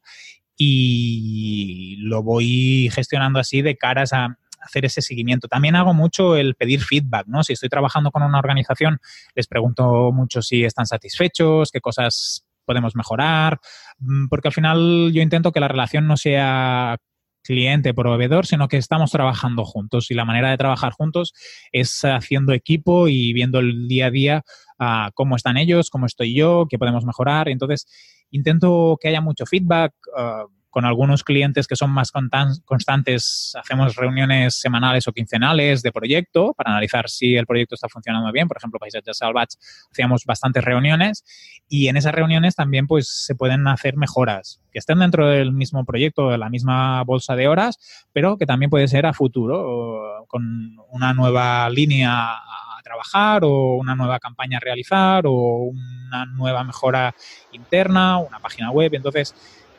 y 0.56 1.96
lo 1.98 2.22
voy 2.22 2.92
gestionando 2.94 3.40
así 3.40 3.64
de 3.64 3.76
caras 3.76 4.14
a 4.14 4.38
hacer 4.64 4.86
ese 4.86 5.02
seguimiento. 5.02 5.48
También 5.48 5.76
hago 5.76 5.94
mucho 5.94 6.36
el 6.36 6.56
pedir 6.56 6.82
feedback, 6.82 7.28
¿no? 7.28 7.44
Si 7.44 7.54
estoy 7.54 7.70
trabajando 7.70 8.12
con 8.12 8.24
una 8.24 8.40
organización, 8.40 9.00
les 9.36 9.48
pregunto 9.48 10.12
mucho 10.12 10.42
si 10.42 10.64
están 10.64 10.86
satisfechos, 10.86 11.72
qué 11.72 11.82
cosas 11.82 12.46
podemos 12.66 12.96
mejorar, 12.96 13.60
mm, 14.00 14.28
porque 14.28 14.48
al 14.48 14.54
final 14.54 15.12
yo 15.14 15.22
intento 15.22 15.52
que 15.52 15.60
la 15.60 15.68
relación 15.68 16.08
no 16.08 16.18
sea 16.18 16.98
cliente-proveedor, 17.44 18.46
sino 18.46 18.68
que 18.68 18.78
estamos 18.78 19.12
trabajando 19.12 19.66
juntos 19.66 20.10
y 20.10 20.14
la 20.14 20.26
manera 20.26 20.50
de 20.50 20.58
trabajar 20.58 20.94
juntos 20.94 21.34
es 21.72 22.06
haciendo 22.06 22.54
equipo 22.54 23.10
y 23.10 23.34
viendo 23.34 23.60
el 23.60 23.88
día 23.88 24.08
a 24.08 24.12
día 24.12 24.44
ah, 24.80 25.12
cómo 25.14 25.36
están 25.36 25.58
ellos, 25.58 25.90
cómo 25.90 26.06
estoy 26.06 26.34
yo, 26.34 26.68
qué 26.70 26.80
podemos 26.80 27.06
mejorar. 27.06 27.50
Entonces, 27.50 27.86
intento 28.32 28.98
que 29.00 29.10
haya 29.10 29.22
mucho 29.22 29.46
feedback. 29.46 29.94
Ah, 30.18 30.46
con 30.74 30.86
algunos 30.86 31.24
clientes 31.24 31.68
que 31.68 31.76
son 31.76 31.92
más 31.92 32.12
constantes, 32.12 33.54
hacemos 33.62 33.96
reuniones 33.96 34.56
semanales 34.56 35.08
o 35.08 35.12
quincenales 35.12 35.84
de 35.84 35.92
proyecto 35.92 36.56
para 36.58 36.72
analizar 36.72 37.12
si 37.12 37.36
el 37.36 37.46
proyecto 37.46 37.76
está 37.76 37.88
funcionando 37.90 38.32
bien. 38.32 38.48
Por 38.48 38.58
ejemplo, 38.58 38.80
Paisajes 38.80 39.18
Salvage 39.18 39.58
hacíamos 39.92 40.26
bastantes 40.26 40.64
reuniones 40.64 41.24
y 41.70 41.90
en 41.90 41.98
esas 41.98 42.16
reuniones 42.16 42.56
también 42.56 42.88
pues, 42.88 43.08
se 43.08 43.36
pueden 43.36 43.68
hacer 43.68 43.98
mejoras 43.98 44.62
que 44.72 44.80
estén 44.80 44.98
dentro 44.98 45.28
del 45.28 45.52
mismo 45.52 45.86
proyecto, 45.86 46.32
de 46.32 46.40
la 46.40 46.50
misma 46.50 47.04
bolsa 47.04 47.36
de 47.36 47.48
horas, 47.48 48.08
pero 48.12 48.40
que 48.40 48.48
también 48.48 48.72
puede 48.72 48.88
ser 48.88 49.06
a 49.06 49.14
futuro, 49.14 50.26
con 50.28 50.76
una 50.90 51.14
nueva 51.14 51.70
línea 51.70 52.32
a 52.34 52.82
trabajar 52.84 53.44
o 53.44 53.76
una 53.76 53.94
nueva 53.96 54.18
campaña 54.18 54.58
a 54.58 54.62
realizar 54.62 55.28
o 55.28 55.70
una 55.70 56.26
nueva 56.26 56.64
mejora 56.64 57.14
interna, 57.52 58.18
una 58.18 58.40
página 58.40 58.72
web. 58.72 58.92
Entonces, 58.96 59.36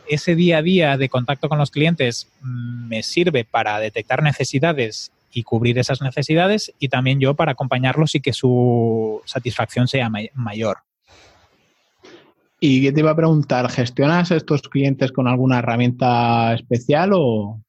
ese 0.09 0.35
día 0.35 0.59
a 0.59 0.63
día 0.63 0.97
de 0.97 1.09
contacto 1.09 1.49
con 1.49 1.59
los 1.59 1.71
clientes 1.71 2.29
mm, 2.41 2.89
me 2.89 3.03
sirve 3.03 3.45
para 3.45 3.79
detectar 3.79 4.23
necesidades 4.23 5.13
y 5.33 5.43
cubrir 5.43 5.79
esas 5.79 6.01
necesidades 6.01 6.73
y 6.79 6.89
también 6.89 7.21
yo 7.21 7.35
para 7.35 7.53
acompañarlos 7.53 8.15
y 8.15 8.21
que 8.21 8.33
su 8.33 9.21
satisfacción 9.25 9.89
sea 9.89 10.11
mayor. 10.35 10.79
Y 12.61 12.91
te 12.93 13.01
iba 13.01 13.11
a 13.11 13.17
preguntar, 13.17 13.69
¿gestionas 13.71 14.31
estos 14.31 14.63
clientes 14.63 15.13
con 15.13 15.29
alguna 15.29 15.59
herramienta 15.59 16.55
especial 16.55 17.11
o 17.13 17.61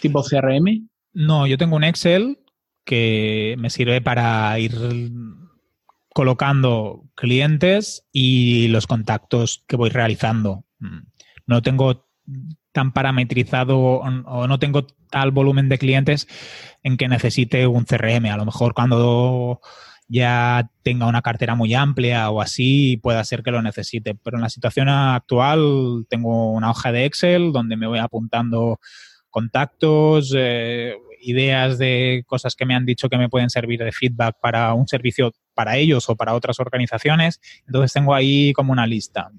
tipo 0.00 0.22
CRM? 0.22 0.88
No, 1.12 1.46
yo 1.46 1.58
tengo 1.58 1.76
un 1.76 1.84
Excel 1.84 2.38
que 2.84 3.56
me 3.58 3.70
sirve 3.70 4.00
para 4.00 4.58
ir 4.58 4.72
colocando 6.14 7.04
clientes 7.14 8.06
y 8.12 8.68
los 8.68 8.86
contactos 8.86 9.64
que 9.66 9.76
voy 9.76 9.90
realizando. 9.90 10.64
Mm 11.50 11.50
no 11.50 11.62
tengo 11.62 12.06
tan 12.72 12.92
parametrizado 12.92 13.78
o 13.78 14.46
no 14.46 14.58
tengo 14.58 14.86
tal 15.10 15.32
volumen 15.32 15.68
de 15.68 15.78
clientes 15.78 16.28
en 16.84 16.96
que 16.96 17.08
necesite 17.08 17.66
un 17.66 17.84
CRM. 17.84 18.26
A 18.26 18.36
lo 18.36 18.44
mejor 18.44 18.72
cuando 18.72 19.60
ya 20.06 20.70
tenga 20.84 21.06
una 21.06 21.22
cartera 21.22 21.56
muy 21.56 21.74
amplia 21.74 22.30
o 22.30 22.40
así, 22.40 22.96
pueda 23.02 23.24
ser 23.24 23.42
que 23.42 23.50
lo 23.50 23.62
necesite. 23.62 24.14
Pero 24.14 24.36
en 24.36 24.42
la 24.42 24.48
situación 24.48 24.88
actual 24.88 26.06
tengo 26.08 26.52
una 26.52 26.70
hoja 26.70 26.92
de 26.92 27.04
Excel 27.04 27.52
donde 27.52 27.76
me 27.76 27.88
voy 27.88 27.98
apuntando 27.98 28.78
contactos, 29.28 30.32
eh, 30.36 30.94
ideas 31.22 31.78
de 31.78 32.22
cosas 32.26 32.54
que 32.54 32.66
me 32.66 32.74
han 32.74 32.86
dicho 32.86 33.08
que 33.08 33.18
me 33.18 33.28
pueden 33.28 33.50
servir 33.50 33.80
de 33.80 33.92
feedback 33.92 34.36
para 34.40 34.72
un 34.74 34.86
servicio 34.86 35.32
para 35.54 35.76
ellos 35.76 36.08
o 36.08 36.14
para 36.14 36.34
otras 36.34 36.60
organizaciones. 36.60 37.40
Entonces 37.66 37.92
tengo 37.92 38.14
ahí 38.14 38.52
como 38.52 38.72
una 38.72 38.86
lista. 38.86 39.30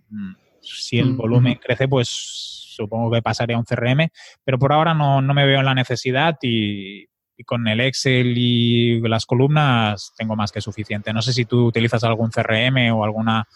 Si 0.61 0.99
el 0.99 1.13
volumen 1.13 1.59
crece, 1.61 1.87
pues 1.87 2.07
supongo 2.07 3.11
que 3.11 3.21
pasaría 3.21 3.55
a 3.55 3.59
un 3.59 3.65
CRM, 3.65 4.09
pero 4.43 4.57
por 4.57 4.73
ahora 4.73 4.93
no, 4.93 5.21
me 5.21 5.45
veo 5.45 5.59
en 5.59 5.65
la 5.65 5.75
necesidad 5.75 6.37
y, 6.41 7.07
con 7.45 7.67
el 7.67 7.81
Excel 7.81 8.37
y 8.37 9.01
las 9.01 9.25
columnas 9.25 10.13
tengo 10.15 10.35
más 10.35 10.51
que 10.51 10.61
suficiente. 10.61 11.11
No 11.11 11.23
sé 11.23 11.33
si 11.33 11.45
tú 11.45 11.65
utilizas 11.65 12.03
algún 12.03 12.29
CRM 12.29 12.93
o 12.93 13.03
alguna 13.03 13.47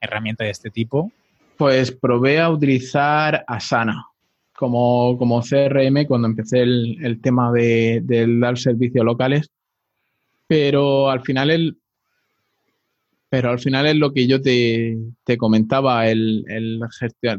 herramienta 0.00 0.44
de 0.44 0.50
este 0.50 0.70
tipo. 0.70 1.10
Pues 1.56 1.90
probé 1.90 2.40
a 2.40 2.50
utilizar 2.50 3.44
Asana 3.48 4.06
como, 4.62 5.18
como 5.18 5.42
CRM 5.42 6.06
cuando 6.06 6.28
empecé 6.28 6.60
el, 6.60 7.20
tema 7.20 7.50
de, 7.50 8.00
dar 8.40 8.56
servicios 8.56 9.04
locales, 9.04 9.50
pero 10.46 11.10
al 11.10 11.22
final 11.22 11.50
el, 11.50 11.81
pero 13.32 13.48
al 13.48 13.58
final 13.58 13.86
es 13.86 13.96
lo 13.96 14.12
que 14.12 14.26
yo 14.26 14.42
te, 14.42 14.98
comentaba, 15.38 16.06
el, 16.06 16.44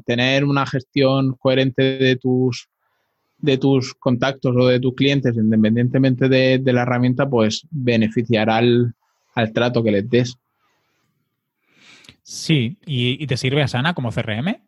tener 0.03 0.43
una 0.43 0.65
gestión 0.65 1.35
coherente 1.35 1.83
de 1.99 2.15
tus, 2.15 2.67
de 3.37 3.59
tus 3.59 3.93
contactos 3.93 4.55
o 4.57 4.65
de 4.65 4.79
tus 4.79 4.95
clientes, 4.95 5.35
independientemente 5.35 6.29
de, 6.29 6.73
la 6.73 6.81
herramienta, 6.81 7.29
pues 7.29 7.67
beneficiará 7.69 8.57
al, 8.57 8.95
trato 9.53 9.83
que 9.83 9.91
les 9.91 10.09
des. 10.09 10.35
Sí, 12.23 12.75
¿Y, 12.87 13.27
te 13.27 13.37
sirve 13.37 13.61
Asana 13.61 13.93
como 13.93 14.09
CRM? 14.09 14.63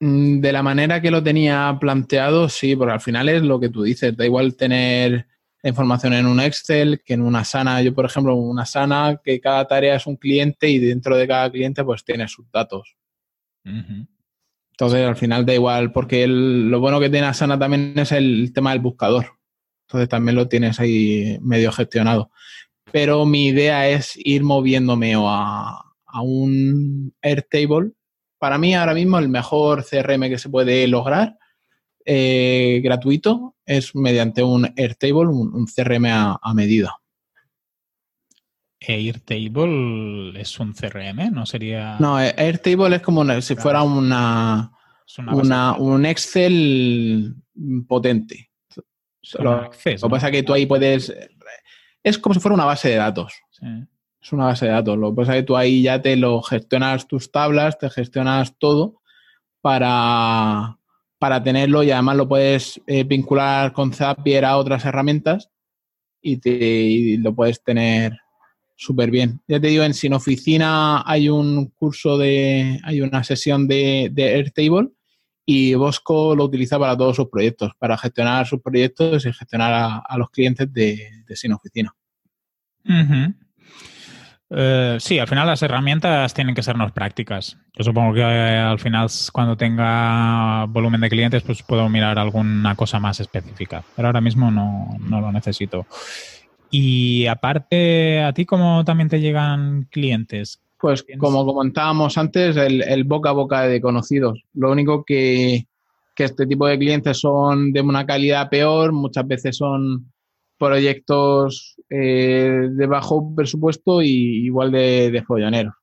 Mm, 0.00 0.40
de 0.40 0.52
la 0.52 0.62
manera 0.62 1.02
que 1.02 1.10
lo 1.10 1.22
tenía 1.22 1.76
planteado, 1.78 2.48
sí, 2.48 2.74
porque 2.74 2.94
al 2.94 3.02
final 3.02 3.28
es 3.28 3.42
lo 3.42 3.60
que 3.60 3.68
tú 3.68 3.82
dices, 3.82 4.16
da 4.16 4.24
igual 4.24 4.56
tener 4.56 5.26
la 5.62 5.70
información 5.70 6.12
en 6.12 6.26
un 6.26 6.40
Excel 6.40 7.02
que 7.04 7.14
en 7.14 7.22
una 7.22 7.44
sana. 7.44 7.82
Yo, 7.82 7.94
por 7.94 8.04
ejemplo, 8.04 8.34
una 8.34 8.64
sana 8.64 9.20
que 9.22 9.40
cada 9.40 9.66
tarea 9.66 9.96
es 9.96 10.06
un 10.06 10.16
cliente 10.16 10.68
y 10.68 10.78
dentro 10.78 11.16
de 11.16 11.26
cada 11.26 11.50
cliente 11.50 11.84
pues 11.84 12.04
tiene 12.04 12.28
sus 12.28 12.50
datos. 12.50 12.96
Entonces, 13.64 15.06
al 15.06 15.16
final 15.16 15.44
da 15.44 15.54
igual, 15.54 15.92
porque 15.92 16.26
lo 16.26 16.80
bueno 16.80 17.00
que 17.00 17.10
tiene 17.10 17.26
Asana 17.26 17.58
también 17.58 17.92
es 17.98 18.12
el 18.12 18.52
tema 18.54 18.70
del 18.70 18.80
buscador. 18.80 19.38
Entonces, 19.86 20.08
también 20.08 20.36
lo 20.36 20.48
tienes 20.48 20.78
ahí 20.80 21.38
medio 21.42 21.72
gestionado. 21.72 22.30
Pero 22.92 23.26
mi 23.26 23.48
idea 23.48 23.88
es 23.88 24.12
ir 24.16 24.44
moviéndome 24.44 25.14
a, 25.16 25.82
a 26.06 26.22
un 26.22 27.12
Airtable. 27.20 27.92
Para 28.38 28.56
mí, 28.56 28.74
ahora 28.74 28.94
mismo, 28.94 29.18
el 29.18 29.28
mejor 29.28 29.84
CRM 29.84 30.28
que 30.28 30.38
se 30.38 30.48
puede 30.48 30.86
lograr 30.86 31.36
eh, 32.10 32.80
gratuito 32.82 33.56
es 33.66 33.94
mediante 33.94 34.42
un 34.42 34.64
Airtable, 34.76 35.26
un, 35.26 35.66
CRM 35.66 36.06
a, 36.06 36.54
medida. 36.54 36.96
Airtable 38.80 40.40
es 40.40 40.58
un 40.58 40.72
CRM, 40.72 41.30
¿no 41.30 41.44
sería...? 41.44 41.98
No, 42.00 42.16
Airtable 42.16 42.96
es 42.96 43.02
como 43.02 43.40
si 43.42 43.56
fuera 43.56 43.82
una, 43.82 44.72
una, 45.18 45.74
un 45.74 46.06
Excel 46.06 47.34
potente. 47.86 48.50
Lo, 49.38 49.68
que 49.68 49.98
pasa 50.08 50.28
es 50.28 50.32
que 50.32 50.42
tú 50.42 50.54
ahí 50.54 50.64
puedes... 50.64 51.14
Es 52.02 52.18
como 52.18 52.32
si 52.32 52.40
fuera 52.40 52.54
una 52.54 52.64
base 52.64 52.88
de 52.88 52.96
datos. 52.96 53.34
Es 54.22 54.32
una 54.32 54.46
base 54.46 54.64
de 54.64 54.72
datos. 54.72 54.96
Lo 54.96 55.10
que 55.10 55.16
pasa 55.16 55.36
es 55.36 55.42
que 55.42 55.46
tú 55.46 55.58
ahí 55.58 55.82
ya 55.82 56.00
te 56.00 56.16
lo 56.16 56.40
gestionas 56.40 57.06
tus 57.06 57.30
tablas, 57.30 57.78
te 57.78 57.90
gestionas 57.90 58.56
todo 58.58 59.02
para, 59.60 60.77
para 61.18 61.42
tenerlo 61.42 61.82
y 61.82 61.90
además 61.90 62.16
lo 62.16 62.28
puedes 62.28 62.80
eh, 62.86 63.04
vincular 63.04 63.72
con 63.72 63.92
Zapier 63.92 64.44
a 64.44 64.56
otras 64.56 64.84
herramientas 64.84 65.50
y, 66.20 66.36
te, 66.38 67.16
lo 67.18 67.34
puedes 67.34 67.62
tener 67.62 68.18
súper 68.76 69.10
bien. 69.10 69.40
Ya 69.48 69.60
te 69.60 69.68
digo, 69.68 69.82
en 69.82 69.94
Sin 69.94 70.14
Oficina 70.14 71.02
hay 71.04 71.28
un 71.28 71.66
curso 71.66 72.16
de, 72.16 72.78
hay 72.84 73.00
una 73.00 73.24
sesión 73.24 73.66
de, 73.66 74.12
Airtable 74.16 74.90
y 75.44 75.74
Bosco 75.74 76.36
lo 76.36 76.44
utiliza 76.44 76.78
para 76.78 76.96
todos 76.96 77.16
sus 77.16 77.28
proyectos, 77.28 77.72
para 77.78 77.96
gestionar 77.98 78.46
sus 78.46 78.60
proyectos 78.60 79.26
y 79.26 79.32
gestionar 79.32 80.02
a, 80.06 80.18
los 80.18 80.30
clientes 80.30 80.72
de, 80.72 81.24
Sin 81.34 81.52
Oficina. 81.52 81.94
Eh, 84.50 84.96
sí, 84.98 85.18
al 85.18 85.28
final 85.28 85.46
las 85.46 85.62
herramientas 85.62 86.32
tienen 86.32 86.54
que 86.54 86.62
sernos 86.62 86.92
prácticas. 86.92 87.58
Yo 87.76 87.84
supongo 87.84 88.14
que 88.14 88.20
eh, 88.20 88.58
al 88.58 88.78
final 88.78 89.08
cuando 89.32 89.56
tenga 89.56 90.64
volumen 90.66 91.00
de 91.00 91.10
clientes 91.10 91.42
pues 91.42 91.62
puedo 91.62 91.88
mirar 91.88 92.18
alguna 92.18 92.74
cosa 92.74 92.98
más 92.98 93.20
específica, 93.20 93.84
pero 93.94 94.08
ahora 94.08 94.20
mismo 94.20 94.50
no, 94.50 94.96
lo 95.00 95.32
necesito. 95.32 95.86
Y 96.70 97.26
aparte, 97.26 98.22
¿a 98.22 98.32
ti 98.32 98.46
cómo 98.46 98.84
también 98.84 99.08
te 99.08 99.20
llegan 99.20 99.86
clientes? 99.90 100.60
Pues 100.80 101.04
como 101.18 101.44
comentábamos 101.44 102.16
antes, 102.16 102.56
el, 102.56 103.04
boca 103.04 103.30
a 103.30 103.32
boca 103.32 103.62
de 103.62 103.80
conocidos. 103.80 104.44
Lo 104.54 104.70
único 104.70 105.04
que, 105.04 105.66
que 106.14 106.24
este 106.24 106.46
tipo 106.46 106.66
de 106.66 106.78
clientes 106.78 107.18
son 107.18 107.72
de 107.72 107.80
una 107.80 108.06
calidad 108.06 108.48
peor, 108.48 108.92
muchas 108.92 109.26
veces 109.26 109.56
son 109.56 110.12
proyectos 110.58 111.76
eh, 111.88 112.68
de 112.70 112.86
bajo 112.86 113.34
presupuesto 113.34 114.02
y 114.02 114.46
igual 114.46 114.72
de, 114.72 115.10
de 115.10 115.22
folloneros. 115.22 115.74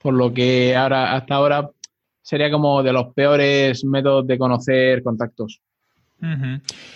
Por 0.00 0.14
lo 0.14 0.32
que 0.32 0.74
ahora, 0.74 1.14
hasta 1.14 1.34
ahora 1.34 1.70
sería 2.22 2.50
como 2.50 2.82
de 2.82 2.92
los 2.92 3.12
peores 3.14 3.84
métodos 3.84 4.26
de 4.26 4.38
conocer 4.38 5.02
contactos. 5.02 5.60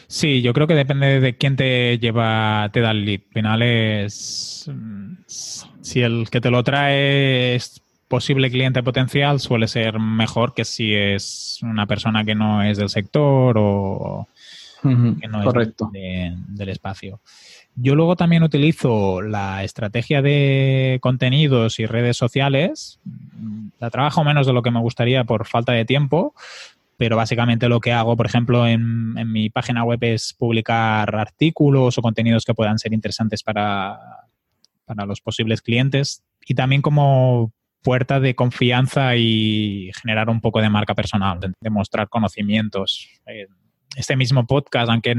Sí, 0.06 0.40
yo 0.40 0.52
creo 0.52 0.68
que 0.68 0.75
depende 0.75 1.18
de 1.18 1.37
quién 1.37 1.56
te 1.56 1.99
lleva, 1.99 2.71
te 2.73 2.80
da 2.80 2.92
el 2.92 3.04
lead. 3.04 3.23
Al 3.26 3.33
final 3.33 3.62
es 3.62 4.71
mm, 4.73 5.14
si 5.26 6.02
el 6.02 6.28
que 6.30 6.40
te 6.40 6.50
lo 6.50 6.62
trae 6.62 7.56
es 7.56 7.83
posible 8.06 8.50
cliente 8.50 8.85
potencial, 8.85 9.40
suele 9.40 9.66
ser 9.66 9.99
mejor 9.99 10.54
que 10.54 10.64
si 10.64 10.95
es 10.95 11.59
una 11.62 11.87
persona 11.87 12.25
que 12.25 12.37
no 12.37 12.62
es 12.62 12.78
del 12.78 12.88
sector 12.88 13.56
o 13.59 14.28
que 15.21 15.28
no 15.28 15.43
Correcto. 15.43 15.90
es 15.93 16.35
del 16.49 16.69
espacio. 16.69 17.21
Yo 17.75 17.95
luego 17.95 18.16
también 18.16 18.43
utilizo 18.43 19.21
la 19.21 19.64
estrategia 19.64 20.23
de 20.23 20.99
contenidos 21.02 21.78
y 21.78 21.87
redes 21.87 22.16
sociales. 22.16 23.00
La 23.78 23.90
trabajo 23.90 24.25
menos 24.25 24.47
de 24.47 24.52
lo 24.52 24.63
que 24.63 24.71
me 24.71 24.80
gustaría 24.80 25.25
por 25.25 25.47
falta 25.47 25.73
de 25.73 25.84
tiempo, 25.84 26.34
pero 26.97 27.17
básicamente 27.17 27.69
lo 27.69 27.80
que 27.80 27.93
hago, 27.93 28.17
por 28.17 28.26
ejemplo, 28.26 28.67
en, 28.67 29.15
mi 29.30 29.50
página 29.50 29.84
web 29.84 29.99
es 30.02 30.32
publicar 30.32 31.15
artículos 31.15 31.99
o 31.99 32.02
contenidos 32.02 32.45
que 32.45 32.54
puedan 32.54 32.78
ser 32.78 32.95
interesantes 32.95 33.43
para, 33.43 33.99
para 34.84 35.04
los 35.04 35.21
posibles 35.21 35.60
clientes 35.60 36.23
y 36.47 36.54
también 36.54 36.80
como 36.80 37.52
puerta 37.82 38.19
de 38.19 38.34
confianza 38.34 39.17
y 39.17 39.93
generar 40.00 40.30
un 40.30 40.41
poco 40.41 40.60
de 40.60 40.71
marca 40.71 40.95
personal, 40.95 41.39
demostrar 41.60 42.08
conocimientos. 42.08 43.08
Este 43.97 44.17
mismo 44.17 44.47
podcast, 44.47 44.91
aunque 44.91 45.17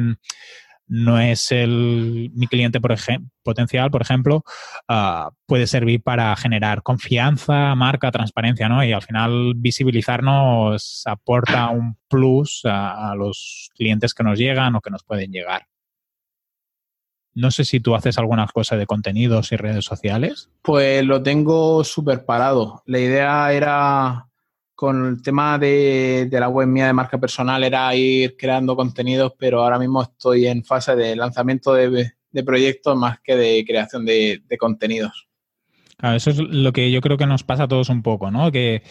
no 0.88 1.20
es 1.20 1.52
el, 1.52 2.32
mi 2.34 2.48
cliente 2.48 2.80
por 2.80 2.96
potencial, 3.44 3.92
por 3.92 4.02
ejemplo, 4.02 4.44
ah, 4.88 5.32
puede 5.46 5.68
servir 5.68 6.02
para 6.02 6.36
generar 6.36 6.82
confianza, 6.82 7.76
marca, 7.76 8.12
transparencia, 8.12 8.70
¿no? 8.70 8.84
Y 8.84 8.94
al 8.94 9.02
final 9.02 9.54
visibilizarnos 9.56 11.04
aporta 11.06 11.70
un 11.70 11.98
plus 12.08 12.62
a, 12.66 13.13
los 13.16 13.70
clientes 13.76 14.13
que 14.13 14.24
nos 14.24 14.40
llegan 14.40 14.76
o 14.76 14.82
que 14.82 14.90
nos 14.90 15.04
pueden 15.04 15.32
llegar. 15.32 15.68
No 17.34 17.52
sé 17.52 17.66
si 17.66 17.80
tú 17.80 17.94
haces 17.94 18.18
alguna 18.18 18.48
cosa 18.48 18.78
de 18.78 18.88
contenidos 18.88 19.52
y 19.52 19.58
redes 19.58 19.86
sociales. 19.86 20.50
Pues 20.63 21.06
lo 21.06 21.22
tengo 21.22 21.84
súper 21.84 22.26
parado. 22.26 22.82
La 22.86 23.00
idea 23.00 23.54
era 23.54 24.27
con 24.78 25.08
el 25.08 25.24
tema 25.24 25.58
de, 25.58 26.30
la 26.32 26.50
web 26.50 26.68
mía 26.68 26.86
de 26.86 26.94
marca 26.94 27.18
personal 27.18 27.63
era 27.63 27.96
ir 27.96 28.38
creando 28.38 28.76
contenidos, 28.76 29.34
pero 29.36 29.63
ahora 29.63 29.80
mismo 29.80 30.04
estoy 30.04 30.46
en 30.46 30.63
fase 30.63 30.96
de 30.96 31.16
lanzamiento 31.16 31.74
de, 31.74 32.13
proyectos 32.46 32.96
más 32.96 33.20
que 33.22 33.36
de 33.36 33.66
creación 33.66 34.06
de, 34.06 34.40
contenidos. 34.60 35.28
Claro, 35.98 36.16
eso 36.16 36.30
es 36.30 36.38
lo 36.38 36.72
que 36.74 36.92
yo 36.92 37.02
creo 37.02 37.18
que 37.18 37.26
nos 37.26 37.44
pasa 37.44 37.63
a 37.63 37.68
todos 37.68 37.90
un 37.90 38.04
poco, 38.04 38.30
¿no? 38.30 38.52
Que 38.52 38.84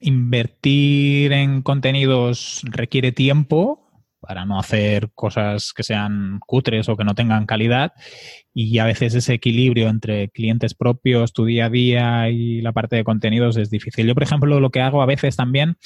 invertir 0.00 1.32
en 1.32 1.62
contenidos 1.62 2.60
requiere 2.64 3.10
tiempo 3.10 3.87
para 4.20 4.44
no 4.44 4.58
hacer 4.58 5.10
cosas 5.14 5.72
que 5.72 5.82
sean 5.82 6.40
cutres 6.46 6.88
o 6.88 6.96
que 6.96 7.04
no 7.04 7.14
tengan 7.14 7.46
calidad. 7.46 7.92
Y 8.52 8.78
a 8.78 8.84
veces 8.84 9.14
ese 9.14 9.34
equilibrio 9.34 9.88
entre 9.88 10.28
clientes 10.30 10.74
propios, 10.74 11.32
tu 11.32 11.44
día 11.44 11.66
a 11.66 11.70
día 11.70 12.28
y 12.30 12.60
la 12.60 12.72
parte 12.72 12.96
de 12.96 13.04
contenidos 13.04 13.56
es 13.56 13.70
difícil. 13.70 14.06
Yo, 14.06 14.14
por 14.14 14.22
ejemplo, 14.22 14.60
lo 14.60 14.70
que 14.70 14.80
hago 14.80 15.02
a 15.02 15.06
veces 15.06 15.36
también, 15.36 15.76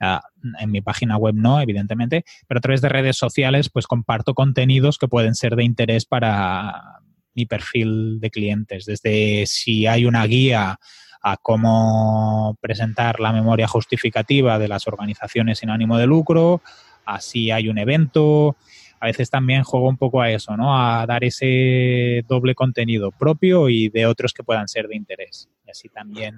ah, 0.00 0.22
en 0.58 0.70
mi 0.70 0.80
página 0.80 1.16
web 1.16 1.34
no, 1.34 1.60
evidentemente, 1.60 2.24
pero 2.48 2.58
a 2.58 2.62
través 2.62 2.80
de 2.80 2.88
redes 2.88 3.16
sociales, 3.16 3.68
pues 3.68 3.86
comparto 3.86 4.34
contenidos 4.34 4.98
que 4.98 5.08
pueden 5.08 5.34
ser 5.34 5.56
de 5.56 5.64
interés 5.64 6.06
para 6.06 7.00
mi 7.34 7.46
perfil 7.46 8.20
de 8.20 8.30
clientes. 8.30 8.86
Desde 8.86 9.44
si 9.46 9.86
hay 9.86 10.04
una 10.06 10.24
guía 10.26 10.78
a 11.22 11.36
cómo 11.36 12.58
presentar 12.60 13.20
la 13.20 13.32
memoria 13.32 13.68
justificativa 13.68 14.58
de 14.58 14.68
las 14.68 14.88
organizaciones 14.88 15.60
sin 15.60 15.70
ánimo 15.70 15.96
de 15.96 16.06
lucro, 16.06 16.62
así 17.04 17.50
hay 17.50 17.68
un 17.68 17.78
evento. 17.78 18.56
A 19.00 19.06
veces 19.06 19.30
también 19.30 19.64
juego 19.64 19.88
un 19.88 19.96
poco 19.96 20.20
a 20.20 20.30
eso, 20.30 20.56
¿no? 20.56 20.78
A 20.78 21.04
dar 21.06 21.24
ese 21.24 22.24
doble 22.28 22.54
contenido 22.54 23.10
propio 23.10 23.68
y 23.68 23.88
de 23.88 24.06
otros 24.06 24.32
que 24.32 24.44
puedan 24.44 24.68
ser 24.68 24.86
de 24.86 24.96
interés. 24.96 25.48
Y 25.66 25.70
así 25.70 25.88
también. 25.88 26.36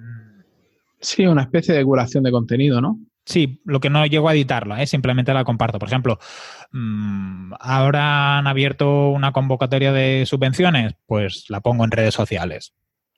Sí, 0.99 1.27
una 1.27 1.43
especie 1.43 1.75
de 1.75 1.83
curación 1.83 2.23
de 2.23 2.31
contenido, 2.31 2.81
¿no? 2.81 2.99
Sí, 3.25 3.61
lo 3.65 3.79
que 3.79 3.89
no 3.89 4.05
llego 4.05 4.29
a 4.29 4.33
editarlo, 4.33 4.77
¿eh? 4.77 4.85
simplemente 4.85 5.33
la 5.33 5.43
comparto. 5.43 5.79
Por 5.79 5.87
ejemplo, 5.87 6.19
mm, 6.71 7.53
ahora 7.59 8.37
han 8.37 8.45
abierto 8.45 9.09
una 9.09 9.31
convocatoria 9.31 9.91
de 9.91 10.25
subvenciones, 10.27 10.93
pues 11.07 11.45
la 11.49 11.59
pongo 11.59 11.83
en 11.83 11.91
redes 11.91 12.13
sociales. 12.13 12.73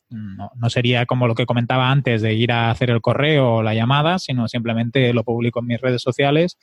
No, 0.10 0.52
no, 0.56 0.70
sería 0.70 1.06
como 1.06 1.28
lo 1.28 1.36
que 1.36 1.46
comentaba 1.46 1.92
antes 1.92 2.22
de 2.22 2.34
ir 2.34 2.54
a 2.54 2.72
hacer 2.72 2.90
el 2.90 3.02
correo 3.02 3.56
o 3.56 3.64
la 3.64 3.74
llamada, 3.74 4.20
sino 4.20 4.48
simplemente 4.48 5.12
lo 5.12 5.26
publico 5.26 5.60
en 5.60 5.66
mis 5.68 5.82
redes 5.82 6.02
sociales 6.02 6.58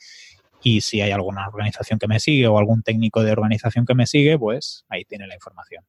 y 0.65 0.81
si 0.81 0.99
hay 0.99 1.11
alguna 1.11 1.47
organización 1.47 1.99
que 1.99 2.07
me 2.07 2.19
sigue 2.19 2.47
o 2.47 2.57
algún 2.57 2.81
técnico 2.81 3.21
de 3.21 3.31
organización 3.31 3.85
que 3.85 3.93
me 3.93 4.07
sigue, 4.07 4.39
pues 4.39 4.83
ahí 4.89 5.05
tiene 5.05 5.27
la 5.27 5.35
información. 5.35 5.83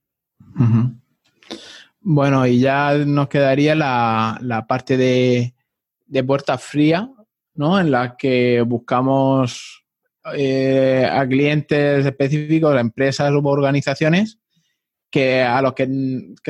Bueno, 2.00 2.46
y 2.46 2.60
ya 2.60 2.94
nos 2.98 3.28
quedaría 3.28 3.74
la, 3.74 4.66
parte 4.68 4.98
de, 4.98 5.54
puerta 6.24 6.58
fría, 6.58 7.10
¿no? 7.54 7.80
En 7.80 7.90
la 7.90 8.18
que 8.18 8.60
buscamos 8.60 9.82
eh, 10.36 11.08
a 11.10 11.26
clientes 11.26 12.04
específicos, 12.04 12.76
a 12.76 12.80
empresas 12.80 13.32
u 13.32 13.48
organizaciones 13.48 14.38
que 15.10 15.40
a 15.40 15.62
los 15.62 15.72
que, 15.72 15.88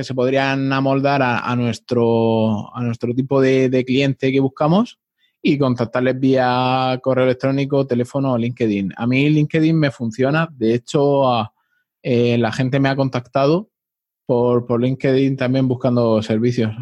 se 0.03 0.15
podrían 0.15 0.73
amoldar 0.73 1.23
a, 1.23 1.55
nuestro, 1.55 2.75
a 2.77 2.83
nuestro 2.83 3.15
tipo 3.15 3.41
de, 3.41 3.69
de 3.69 3.85
cliente 3.85 4.33
que 4.33 4.41
buscamos 4.41 4.99
y 5.43 5.59
contactarles 5.59 6.19
vía 6.19 6.99
correo 7.03 7.25
electrónico, 7.25 7.87
teléfono 7.87 8.33
o 8.33 8.39
LinkedIn. 8.39 8.93
A 8.97 9.07
mí 9.07 9.29
LinkedIn 9.29 9.79
me 9.79 9.91
funciona. 9.91 10.49
De 10.51 10.75
hecho, 10.75 11.53
eh, 12.03 12.37
la 12.39 12.53
gente 12.53 12.81
me 12.81 12.89
ha 12.89 12.97
contactado 12.97 13.71
por, 14.27 14.67
por 14.67 14.83
LinkedIn 14.83 15.37
también 15.37 15.69
buscando 15.69 16.23
servicios. 16.23 16.75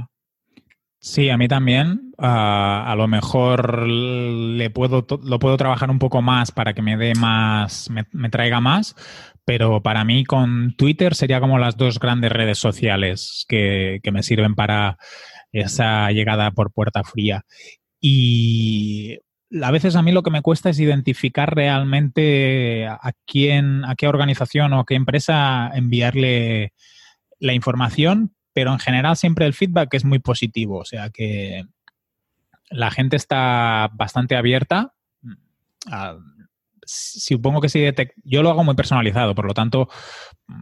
Sí, 1.04 1.28
a 1.28 1.36
mí 1.36 1.48
también. 1.48 2.12
A 2.16 2.94
lo 2.96 3.06
mejor 3.08 3.86
le 3.86 4.70
puedo, 4.70 5.06
lo 5.22 5.38
puedo 5.38 5.58
trabajar 5.58 5.90
un 5.90 5.98
poco 5.98 6.22
más 6.22 6.50
para 6.50 6.72
que 6.72 6.80
me 6.80 6.96
dé 6.96 7.12
más, 7.14 7.90
me, 7.90 8.30
traiga 8.30 8.60
más, 8.60 8.96
pero 9.44 9.82
para 9.82 10.02
mí 10.04 10.24
con 10.24 10.74
Twitter 10.78 11.14
sería 11.14 11.40
como 11.40 11.58
las 11.58 11.76
dos 11.76 11.98
grandes 11.98 12.32
redes 12.32 12.58
sociales 12.58 13.44
que, 13.46 14.00
que 14.02 14.12
me 14.12 14.22
sirven 14.22 14.54
para 14.54 14.96
esa 15.52 16.10
llegada 16.10 16.52
por 16.52 16.72
puerta 16.72 17.04
fría. 17.04 17.44
Y 18.06 19.18
a 19.62 19.70
veces 19.70 19.96
a 19.96 20.02
mí 20.02 20.12
lo 20.12 20.22
que 20.22 20.30
me 20.30 20.42
cuesta 20.42 20.68
es 20.68 20.78
identificar 20.78 21.54
realmente 21.54 22.86
a 22.86 23.12
quién, 23.26 23.84
a 23.84 23.94
qué 23.94 24.08
organización 24.08 24.72
o 24.72 24.80
a 24.80 24.84
qué 24.84 24.94
empresa 24.94 25.70
enviarle 25.74 26.72
la 27.38 27.54
información 27.54 28.34
pero 28.54 28.72
en 28.72 28.78
general 28.78 29.16
siempre 29.16 29.44
el 29.44 29.52
feedback 29.52 29.92
es 29.94 30.04
muy 30.04 30.20
positivo, 30.20 30.78
o 30.78 30.84
sea 30.84 31.10
que 31.10 31.66
la 32.70 32.90
gente 32.90 33.16
está 33.16 33.90
bastante 33.92 34.36
abierta. 34.36 34.94
Supongo 36.86 37.60
que 37.60 37.68
si 37.68 37.84
yo 38.24 38.42
lo 38.42 38.50
hago 38.50 38.64
muy 38.64 38.74
personalizado, 38.74 39.34
por 39.34 39.46
lo 39.46 39.54
tanto, 39.54 39.88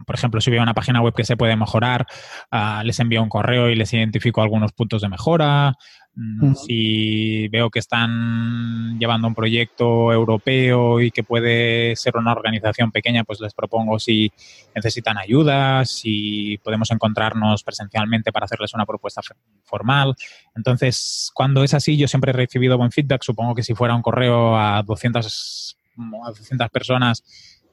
por 0.05 0.15
ejemplo, 0.15 0.41
si 0.41 0.51
veo 0.51 0.63
una 0.63 0.73
página 0.73 1.01
web 1.01 1.13
que 1.13 1.25
se 1.25 1.37
puede 1.37 1.55
mejorar, 1.55 2.05
ah, 2.51 2.83
les 2.85 2.99
envío 2.99 3.21
un 3.21 3.29
correo 3.29 3.69
y 3.69 3.75
les 3.75 3.93
identifico 3.93 4.41
algunos 4.41 4.71
puntos 4.71 5.01
de 5.01 5.09
mejora. 5.09 5.73
Mm, 6.15 6.53
si 6.53 7.47
veo 7.47 7.71
que 7.71 7.79
están 7.79 8.99
llevando 8.99 9.27
un 9.27 9.33
proyecto 9.33 10.13
europeo 10.13 11.01
y 11.01 11.09
que 11.09 11.23
puede 11.23 11.95
ser 11.95 12.17
una 12.17 12.31
organización 12.31 12.91
pequeña, 12.91 13.23
pues 13.23 13.39
les 13.41 13.53
propongo 13.53 13.97
si 13.99 14.31
necesitan 14.75 15.17
ayuda, 15.17 15.85
si 15.85 16.59
podemos 16.63 16.91
encontrarnos 16.91 17.63
presencialmente 17.63 18.31
para 18.31 18.45
hacerles 18.45 18.73
una 18.75 18.85
propuesta 18.85 19.21
formal. 19.63 20.15
Entonces, 20.55 21.31
cuando 21.33 21.63
es 21.63 21.73
así, 21.73 21.97
yo 21.97 22.07
siempre 22.07 22.29
he 22.29 22.33
recibido 22.33 22.77
buen 22.77 22.91
feedback. 22.91 23.23
Supongo 23.23 23.55
que 23.55 23.63
si 23.63 23.73
fuera 23.73 23.95
un 23.95 24.03
correo 24.03 24.55
a 24.55 24.83
200, 24.83 25.77
a 26.25 26.29
200 26.29 26.69
personas, 26.69 27.23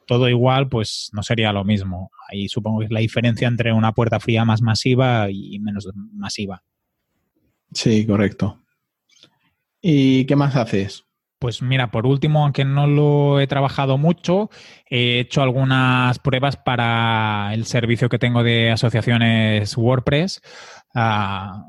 todo 0.06 0.28
igual, 0.28 0.68
pues 0.68 1.10
no 1.12 1.22
sería 1.22 1.52
lo 1.52 1.64
mismo. 1.64 2.10
Ahí 2.28 2.48
supongo 2.48 2.80
que 2.80 2.86
es 2.86 2.90
la 2.90 3.00
diferencia 3.00 3.46
entre 3.46 3.72
una 3.72 3.92
puerta 3.92 4.20
fría 4.20 4.44
más 4.44 4.62
masiva 4.62 5.30
y 5.30 5.58
menos 5.60 5.88
masiva. 6.12 6.62
Sí, 7.72 8.06
correcto. 8.06 8.58
¿Y 9.80 10.24
qué 10.26 10.36
más 10.36 10.56
haces? 10.56 11.04
Pues 11.38 11.62
mira, 11.62 11.90
por 11.90 12.06
último, 12.06 12.42
aunque 12.42 12.66
no 12.66 12.86
lo 12.86 13.40
he 13.40 13.46
trabajado 13.46 13.96
mucho, 13.96 14.50
he 14.90 15.20
hecho 15.20 15.40
algunas 15.40 16.18
pruebas 16.18 16.56
para 16.58 17.54
el 17.54 17.64
servicio 17.64 18.10
que 18.10 18.18
tengo 18.18 18.42
de 18.42 18.70
asociaciones 18.70 19.74
WordPress. 19.74 20.42
Ah, 20.94 21.64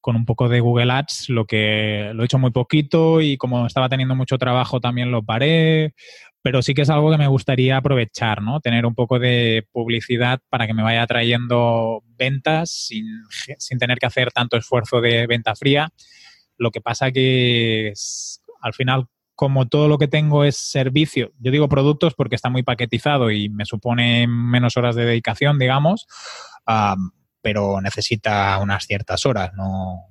con 0.00 0.16
un 0.16 0.24
poco 0.24 0.48
de 0.48 0.60
Google 0.60 0.92
Ads, 0.92 1.28
lo 1.28 1.44
que 1.44 2.10
lo 2.14 2.22
he 2.22 2.24
hecho 2.24 2.38
muy 2.38 2.50
poquito 2.50 3.20
y 3.20 3.36
como 3.36 3.66
estaba 3.66 3.88
teniendo 3.88 4.14
mucho 4.14 4.38
trabajo 4.38 4.80
también 4.80 5.10
lo 5.10 5.22
paré 5.22 5.94
pero 6.42 6.62
sí 6.62 6.74
que 6.74 6.82
es 6.82 6.90
algo 6.90 7.10
que 7.10 7.18
me 7.18 7.26
gustaría 7.26 7.76
aprovechar, 7.76 8.42
¿no? 8.42 8.60
Tener 8.60 8.86
un 8.86 8.94
poco 8.94 9.18
de 9.18 9.66
publicidad 9.72 10.40
para 10.48 10.66
que 10.66 10.74
me 10.74 10.82
vaya 10.82 11.06
trayendo 11.06 12.02
ventas 12.16 12.70
sin, 12.70 13.78
tener 13.78 13.98
que 13.98 14.06
hacer 14.06 14.32
tanto 14.32 14.56
esfuerzo 14.56 15.00
de 15.00 15.26
venta 15.26 15.54
fría. 15.54 15.90
Lo 16.56 16.70
que 16.70 16.80
pasa 16.80 17.12
que 17.12 17.92
al 18.62 18.74
final, 18.74 19.06
como 19.34 19.68
todo 19.68 19.88
lo 19.88 19.98
que 19.98 20.08
tengo 20.08 20.44
es 20.44 20.56
servicio, 20.56 21.32
yo 21.38 21.50
digo 21.50 21.68
productos 21.68 22.14
porque 22.14 22.36
está 22.36 22.48
muy 22.48 22.62
paquetizado 22.62 23.30
y 23.30 23.48
me 23.50 23.66
supone 23.66 24.26
menos 24.26 24.76
horas 24.76 24.96
de 24.96 25.04
dedicación, 25.04 25.58
digamos, 25.58 26.06
pero 27.42 27.80
necesita 27.80 28.58
unas 28.58 28.86
ciertas 28.86 29.26
horas, 29.26 29.52
no, 29.54 30.06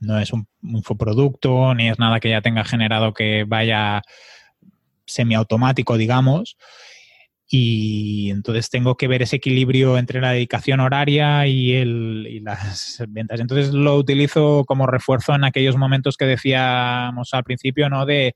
no 0.00 0.18
es 0.18 0.32
un 0.32 0.46
infoproducto 0.62 1.74
ni 1.74 1.88
es 1.88 1.98
nada 1.98 2.20
que 2.20 2.30
ya 2.30 2.40
tenga 2.40 2.64
generado 2.64 3.14
que 3.14 3.44
vaya 3.46 4.02
semiautomático, 5.06 5.96
digamos, 5.96 6.56
y 7.46 8.30
entonces 8.30 8.70
tengo 8.70 8.96
que 8.96 9.06
ver 9.06 9.22
ese 9.22 9.36
equilibrio 9.36 9.98
entre 9.98 10.20
la 10.20 10.32
dedicación 10.32 10.80
horaria 10.80 11.46
y, 11.46 11.74
el, 11.74 12.26
y 12.28 12.40
las 12.40 13.02
ventas. 13.08 13.38
Entonces 13.38 13.72
lo 13.72 13.96
utilizo 13.96 14.64
como 14.66 14.86
refuerzo 14.86 15.34
en 15.34 15.44
aquellos 15.44 15.76
momentos 15.76 16.16
que 16.16 16.24
decíamos 16.24 17.32
al 17.32 17.44
principio, 17.44 17.88
¿no? 17.90 18.06
De 18.06 18.34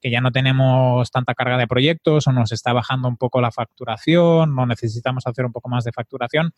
que 0.00 0.10
ya 0.10 0.20
no 0.20 0.30
tenemos 0.30 1.10
tanta 1.10 1.34
carga 1.34 1.56
de 1.56 1.66
proyectos 1.66 2.26
o 2.26 2.32
nos 2.32 2.52
está 2.52 2.72
bajando 2.72 3.08
un 3.08 3.16
poco 3.16 3.40
la 3.40 3.50
facturación, 3.50 4.54
no 4.54 4.66
necesitamos 4.66 5.26
hacer 5.26 5.44
un 5.44 5.52
poco 5.52 5.68
más 5.68 5.84
de 5.84 5.92
facturación, 5.92 6.52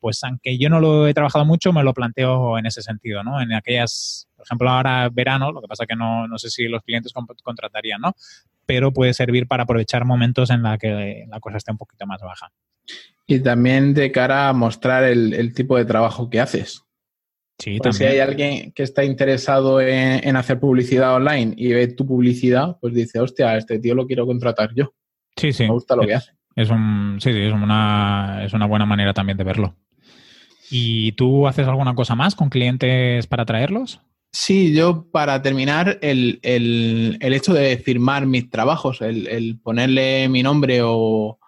pues 0.00 0.22
aunque 0.24 0.58
yo 0.58 0.68
no 0.68 0.80
lo 0.80 1.06
he 1.06 1.14
trabajado 1.14 1.44
mucho, 1.44 1.72
me 1.72 1.82
lo 1.82 1.94
planteo 1.94 2.58
en 2.58 2.66
ese 2.66 2.82
sentido, 2.82 3.22
¿no? 3.22 3.40
En 3.40 3.52
aquellas, 3.52 4.28
por 4.36 4.46
ejemplo, 4.46 4.70
ahora 4.70 5.08
verano, 5.10 5.52
lo 5.52 5.60
que 5.60 5.68
pasa 5.68 5.86
que 5.86 5.96
no, 5.96 6.28
no 6.28 6.38
sé 6.38 6.50
si 6.50 6.68
los 6.68 6.82
clientes 6.82 7.12
contratarían, 7.42 8.00
¿no? 8.00 8.14
Pero 8.66 8.92
puede 8.92 9.14
servir 9.14 9.46
para 9.46 9.64
aprovechar 9.64 10.04
momentos 10.04 10.50
en 10.50 10.62
la 10.62 10.78
que 10.78 11.24
la 11.28 11.40
cosa 11.40 11.56
esté 11.56 11.72
un 11.72 11.78
poquito 11.78 12.06
más 12.06 12.20
baja. 12.20 12.52
Y 13.26 13.40
también 13.40 13.94
de 13.94 14.12
cara 14.12 14.48
a 14.48 14.52
mostrar 14.52 15.04
el 15.04 15.54
tipo 15.54 15.76
de 15.76 15.84
trabajo 15.84 16.28
que 16.28 16.40
haces. 16.40 16.84
Sí, 17.58 17.78
pues 17.80 17.96
si 17.96 18.04
hay 18.04 18.18
alguien 18.18 18.72
que 18.72 18.82
está 18.82 19.04
interesado 19.04 19.80
en, 19.80 20.36
hacer 20.36 20.58
publicidad 20.58 21.14
online 21.14 21.54
y 21.56 21.72
ve 21.72 21.88
tu 21.88 22.06
publicidad, 22.06 22.76
pues 22.80 22.92
dice, 22.94 23.20
hostia, 23.20 23.56
este 23.56 23.78
tío 23.78 23.94
lo 23.94 24.06
quiero 24.06 24.26
contratar 24.26 24.70
yo. 24.74 24.94
Sí, 25.36 25.52
sí. 25.52 25.64
Me 25.64 25.70
gusta 25.70 25.94
lo 25.94 26.02
que 26.02 26.14
hace. 26.14 26.32
Es 26.56 26.70
un, 26.70 27.18
sí, 27.20 27.32
sí, 27.32 27.40
es 27.40 27.52
una, 27.52 28.42
es 28.44 28.52
una 28.52 28.66
buena 28.66 28.84
manera 28.84 29.14
también 29.14 29.38
de 29.38 29.44
verlo. 29.44 29.76
¿Y 30.70 31.12
tú 31.12 31.46
haces 31.46 31.68
alguna 31.68 31.94
cosa 31.94 32.14
más 32.14 32.34
con 32.34 32.48
clientes 32.48 33.26
para 33.26 33.44
traerlos? 33.44 34.00
Sí, 34.32 34.74
yo 34.74 35.10
para 35.10 35.42
terminar, 35.42 35.98
el, 36.00 36.40
hecho 37.20 37.52
de 37.52 37.76
firmar 37.76 38.26
mis 38.26 38.48
trabajos, 38.48 39.02
el, 39.02 39.60
ponerle 39.62 40.30
mi 40.30 40.42
nombre 40.42 40.80
o, 40.82 41.38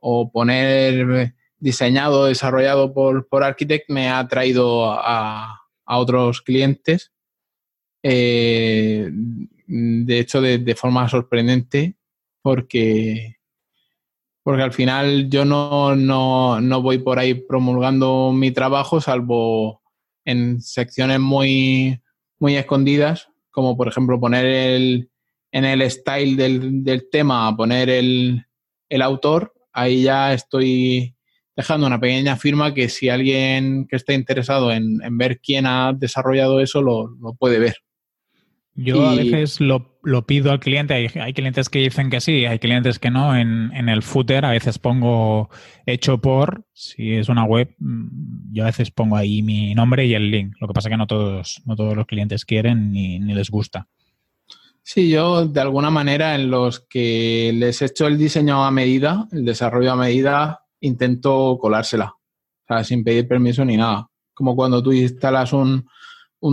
o, 0.00 0.32
poner 0.32 1.34
diseñado, 1.62 2.26
desarrollado 2.26 2.92
por, 2.92 3.28
por 3.28 3.44
Architect 3.44 3.88
me 3.88 4.10
ha 4.10 4.26
traído 4.26 4.90
a, 4.90 5.60
a 5.84 5.98
otros 5.98 6.42
clientes. 6.42 7.12
Eh, 8.02 9.08
de 9.12 10.18
hecho, 10.18 10.40
de, 10.40 10.74
forma 10.74 11.08
sorprendente, 11.08 11.94
porque, 12.42 13.36
porque 14.42 14.62
al 14.62 14.72
final 14.72 15.30
yo 15.30 15.44
no, 15.44 15.94
no, 15.94 16.82
voy 16.82 16.98
por 16.98 17.20
ahí 17.20 17.34
promulgando 17.34 18.32
mi 18.32 18.50
trabajo, 18.50 19.00
salvo 19.00 19.82
en 20.24 20.60
secciones 20.60 21.20
muy, 21.20 22.02
muy 22.40 22.56
escondidas, 22.56 23.28
como 23.52 23.76
por 23.76 23.86
ejemplo 23.86 24.18
poner 24.18 24.46
el, 24.46 25.10
en 25.52 25.64
el 25.64 25.88
style 25.88 26.36
del, 26.36 26.82
del 26.82 27.08
tema, 27.08 27.56
poner 27.56 27.88
el, 27.88 28.46
el 28.88 29.02
autor, 29.02 29.54
ahí 29.72 30.02
ya 30.02 30.34
estoy 30.34 31.14
dejando 31.56 31.86
una 31.86 32.00
pequeña 32.00 32.36
firma 32.36 32.74
que 32.74 32.88
si 32.88 33.08
alguien 33.08 33.86
que 33.88 33.96
esté 33.96 34.14
interesado 34.14 34.72
en, 34.72 34.98
ver 35.18 35.40
quién 35.40 35.66
ha 35.66 35.92
desarrollado 35.92 36.60
eso 36.60 36.82
lo, 36.82 37.16
puede 37.38 37.58
ver. 37.58 37.76
Yo 38.74 39.06
a 39.06 39.14
veces 39.14 39.60
lo, 39.60 40.00
pido 40.26 40.50
al 40.50 40.58
cliente, 40.58 40.94
hay, 40.94 41.06
hay, 41.20 41.34
clientes 41.34 41.68
que 41.68 41.80
dicen 41.80 42.08
que 42.08 42.22
sí, 42.22 42.46
hay 42.46 42.58
clientes 42.58 42.98
que 42.98 43.10
no. 43.10 43.36
En, 43.36 43.70
en, 43.74 43.90
el 43.90 44.02
footer 44.02 44.46
a 44.46 44.50
veces 44.50 44.78
pongo 44.78 45.50
hecho 45.84 46.22
por, 46.22 46.64
si 46.72 47.12
es 47.12 47.28
una 47.28 47.44
web, 47.44 47.74
mm, 47.78 48.54
yo 48.54 48.62
a 48.62 48.66
veces 48.66 48.90
pongo 48.90 49.16
ahí 49.16 49.42
mi 49.42 49.74
nombre 49.74 50.06
y 50.06 50.14
el 50.14 50.30
link. 50.30 50.54
Lo 50.58 50.68
que 50.68 50.72
pasa 50.72 50.88
que 50.88 50.96
no 50.96 51.06
todos, 51.06 51.60
no 51.66 51.76
todos 51.76 51.94
los 51.94 52.06
clientes 52.06 52.46
quieren 52.46 52.92
ni, 52.92 53.18
ni 53.18 53.34
les 53.34 53.50
gusta. 53.50 53.88
Sí, 54.82 55.10
yo 55.10 55.46
de 55.46 55.60
alguna 55.60 55.90
manera 55.90 56.34
en 56.34 56.50
los 56.50 56.80
que 56.80 57.52
les 57.54 57.82
he 57.82 57.86
hecho 57.86 58.06
el 58.08 58.18
diseño 58.18 58.64
a 58.64 58.70
medida, 58.70 59.28
el 59.30 59.44
desarrollo 59.44 59.92
a 59.92 59.96
medida, 59.96 60.61
intento 60.82 61.58
colársela, 61.60 62.14
o 62.14 62.66
sea, 62.66 62.84
sin 62.84 63.02
pedir 63.02 63.26
permiso 63.26 63.64
ni 63.64 63.76
nada. 63.76 64.08
Como 64.34 64.54
cuando 64.54 64.82
tú 64.82 64.92
instalas 64.92 65.52
un, 65.52 65.86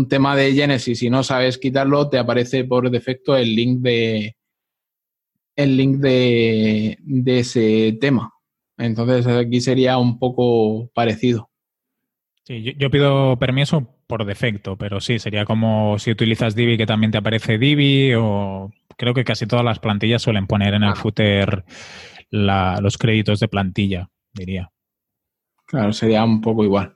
tema 0.08 0.36
de 0.36 0.54
Genesis 0.54 1.02
y 1.04 1.10
no 1.10 1.24
sabes 1.24 1.58
quitarlo, 1.58 2.10
te 2.10 2.20
aparece 2.20 2.64
por 2.64 2.90
defecto 2.90 3.36
el 3.36 3.56
link 3.56 3.80
de 3.82 4.36
el 5.56 5.76
link 5.76 5.98
de, 5.98 6.98
ese 7.26 7.98
tema. 8.00 8.32
Entonces 8.78 9.28
aquí 9.28 9.60
sería 9.60 9.98
un 9.98 10.20
poco 10.20 10.90
parecido. 10.94 11.50
Sí, 12.46 12.76
yo, 12.78 12.90
pido 12.90 13.38
permiso 13.38 13.96
por 14.08 14.26
defecto, 14.26 14.78
pero 14.78 15.02
sí, 15.02 15.20
sería 15.20 15.46
como 15.46 16.00
si 16.00 16.12
utilizas 16.12 16.56
Divi 16.56 16.78
que 16.78 16.86
también 16.86 17.12
te 17.12 17.18
aparece 17.18 17.58
Divi 17.58 18.14
o 18.16 18.72
creo 18.98 19.14
que 19.14 19.26
casi 19.26 19.48
todas 19.48 19.66
las 19.66 19.80
plantillas 19.80 20.22
suelen 20.22 20.48
poner 20.48 20.74
en 20.76 20.84
el 20.84 20.96
footer 20.96 21.66
los 22.32 22.98
créditos 22.98 23.40
de 23.40 23.48
plantilla 23.48 24.10
diría. 24.34 24.72
Claro, 25.66 25.94
sería 25.94 26.24
un 26.24 26.42
poco 26.42 26.64
igual. 26.64 26.96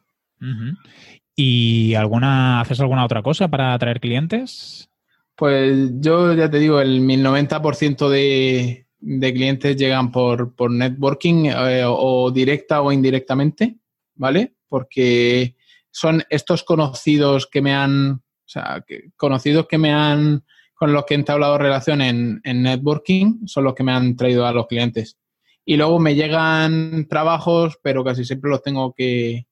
¿Y 1.36 1.94
alguna, 1.96 2.62
haces 2.62 2.80
alguna 2.80 3.06
otra 3.06 3.24
cosa 3.24 3.48
para 3.48 3.74
atraer 3.74 4.00
clientes? 4.00 4.90
Pues 5.36 5.92
yo 6.00 6.34
ya 6.34 6.50
te 6.50 6.60
digo, 6.60 6.80
el 6.82 7.02
90% 7.02 8.10
de, 8.10 8.88
de 9.00 9.34
clientes 9.34 9.76
llegan 9.76 10.12
por, 10.12 10.56
por 10.56 10.72
networking 10.72 11.46
eh, 11.46 11.84
o 11.86 12.32
directa 12.32 12.82
o 12.82 12.92
indirectamente, 12.92 13.78
¿vale? 14.16 14.56
Porque 14.68 15.56
son 15.92 16.24
estos 16.30 16.64
conocidos 16.64 17.48
que 17.48 17.62
me 17.62 17.74
han, 17.74 18.12
o 18.12 18.22
sea, 18.46 18.84
conocidos 19.16 19.68
que 19.68 19.78
me 19.78 19.92
han, 19.92 20.44
con 20.74 20.94
los 20.94 21.06
que 21.06 21.14
he 21.14 21.18
entablado 21.18 21.58
relación 21.58 22.02
en, 22.02 22.42
en 22.44 22.64
networking, 22.64 23.48
son 23.48 23.66
los 23.66 23.76
que 23.76 23.84
me 23.84 23.92
han 23.92 24.16
traído 24.16 24.46
a 24.46 24.54
los 24.54 24.68
clientes. 24.68 25.18
Y 25.66 25.78
luego 25.78 26.00
me 26.00 26.16
llegan 26.16 27.08
trabajos, 27.08 27.78
pero 27.82 28.04
casi 28.04 28.26
siempre 28.26 28.50
los 28.50 28.62
tengo 28.62 28.94
que, 28.94 29.48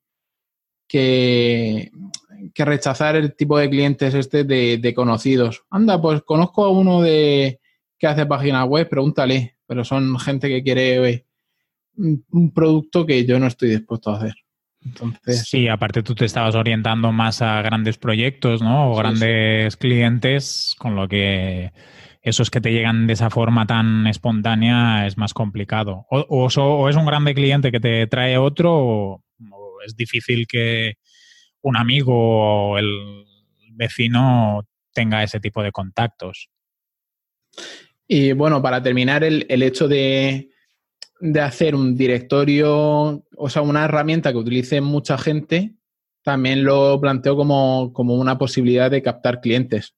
que, 0.88 1.92
rechazar 2.56 3.16
el 3.16 3.36
tipo 3.36 3.58
de 3.58 3.70
clientes 3.70 4.14
este 4.14 4.44
de, 4.44 4.94
conocidos. 4.94 5.64
Anda, 5.70 6.02
pues 6.02 6.22
conozco 6.24 6.66
a 6.66 6.70
uno 6.70 7.02
de 7.02 7.60
que 7.98 8.08
hace 8.08 8.26
páginas 8.26 8.68
web, 8.68 8.90
pregúntale, 8.90 9.58
pero 9.66 9.86
son 9.86 10.20
gente 10.20 10.50
que 10.50 10.64
quiere 10.64 11.26
un 11.96 12.52
producto 12.54 13.06
que 13.06 13.26
yo 13.26 13.40
no 13.40 13.48
estoy 13.48 13.70
dispuesto 13.70 14.10
a 14.10 14.18
hacer. 14.18 14.34
Entonces, 14.84 15.48
sí, 15.48 15.68
aparte 15.68 16.02
tú 16.02 16.16
te 16.16 16.26
estabas 16.26 16.56
orientando 16.56 17.12
más 17.12 17.42
a 17.42 17.62
grandes 17.62 17.98
proyectos, 17.98 18.62
¿no? 18.62 18.92
O 18.92 18.96
grandes 18.96 19.78
clientes, 19.78 20.76
con 20.78 20.96
lo 20.96 21.08
que 21.08 21.72
esos 22.22 22.52
que 22.52 22.62
te 22.62 22.72
llegan 22.72 23.08
de 23.08 23.14
esa 23.14 23.30
forma 23.30 23.66
tan 23.66 24.06
espontánea 24.08 25.08
es 25.08 25.18
más 25.18 25.34
complicado. 25.34 26.06
O, 26.10 26.48
es 26.90 26.96
un 26.96 27.06
grande 27.06 27.34
cliente 27.34 27.72
que 27.72 27.80
te 27.80 28.06
trae 28.08 28.38
otro, 28.38 28.74
o, 28.74 29.24
es 29.86 29.96
difícil 29.96 30.48
que 30.48 30.96
un 31.62 31.78
amigo 31.78 32.72
o 32.72 32.78
el 32.78 33.26
vecino 33.72 34.68
tenga 34.94 35.24
ese 35.24 35.40
tipo 35.40 35.64
de 35.64 35.72
contactos. 35.72 36.50
Y 38.08 38.34
bueno, 38.34 38.62
para 38.62 38.84
terminar, 38.84 39.24
el, 39.24 39.46
hecho 39.64 39.88
de, 39.88 40.50
hacer 41.42 41.76
un 41.76 41.96
directorio, 41.96 43.26
o 43.38 43.50
sea, 43.50 43.62
una 43.62 43.86
herramienta 43.86 44.32
que 44.32 44.38
utilice 44.38 44.82
mucha 44.82 45.18
gente, 45.18 45.76
también 46.22 46.64
lo 46.64 47.00
planteo 47.00 47.36
como, 47.36 47.92
una 47.96 48.38
posibilidad 48.38 48.92
de 48.92 49.02
captar 49.02 49.40
clientes. 49.40 49.96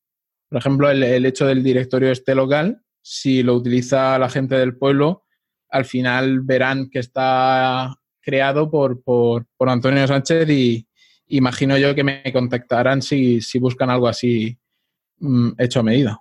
Por 0.54 0.60
ejemplo, 0.60 0.92
el, 0.92 1.26
hecho 1.26 1.48
del 1.48 1.64
directorio 1.64 2.12
este 2.12 2.36
local, 2.36 2.80
si 3.02 3.42
lo 3.42 3.56
utiliza 3.56 4.20
la 4.20 4.30
gente 4.30 4.54
del 4.54 4.78
pueblo, 4.78 5.24
al 5.72 5.84
final 5.84 6.42
verán 6.42 6.92
que 6.92 7.00
está 7.00 7.96
creado 8.22 8.70
por, 8.70 9.48
Antonio 9.62 10.06
Sánchez 10.06 10.48
y 10.52 10.88
imagino 11.26 11.76
yo 11.80 11.96
que 11.96 12.04
me 12.04 12.22
contactarán 12.32 13.02
si, 13.02 13.42
buscan 13.60 13.90
algo 13.90 14.08
así 14.08 14.60
mm, 15.18 15.54
hecho 15.58 15.80
a 15.80 15.84
medida. 15.84 16.20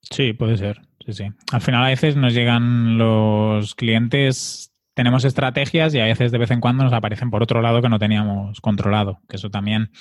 Sí, 0.00 0.32
puede 0.32 0.56
ser. 0.56 0.80
Sí, 1.04 1.12
sí. 1.12 1.28
Al 1.52 1.60
final 1.60 1.84
a 1.84 1.90
veces 1.90 2.16
nos 2.16 2.34
llegan 2.34 2.98
los 2.98 3.76
clientes, 3.76 4.72
tenemos 4.94 5.24
estrategias 5.24 5.94
y 5.94 6.00
a 6.00 6.06
veces 6.06 6.32
de 6.32 6.38
vez 6.38 6.50
en 6.50 6.60
cuando 6.60 6.82
nos 6.82 6.92
aparecen 6.92 7.30
por 7.30 7.44
otro 7.44 7.62
lado 7.62 7.80
que 7.80 7.88
no 7.88 8.00
teníamos 8.00 8.60
controlado, 8.60 9.20
que 9.28 9.36
eso 9.36 9.50
también 9.50 9.92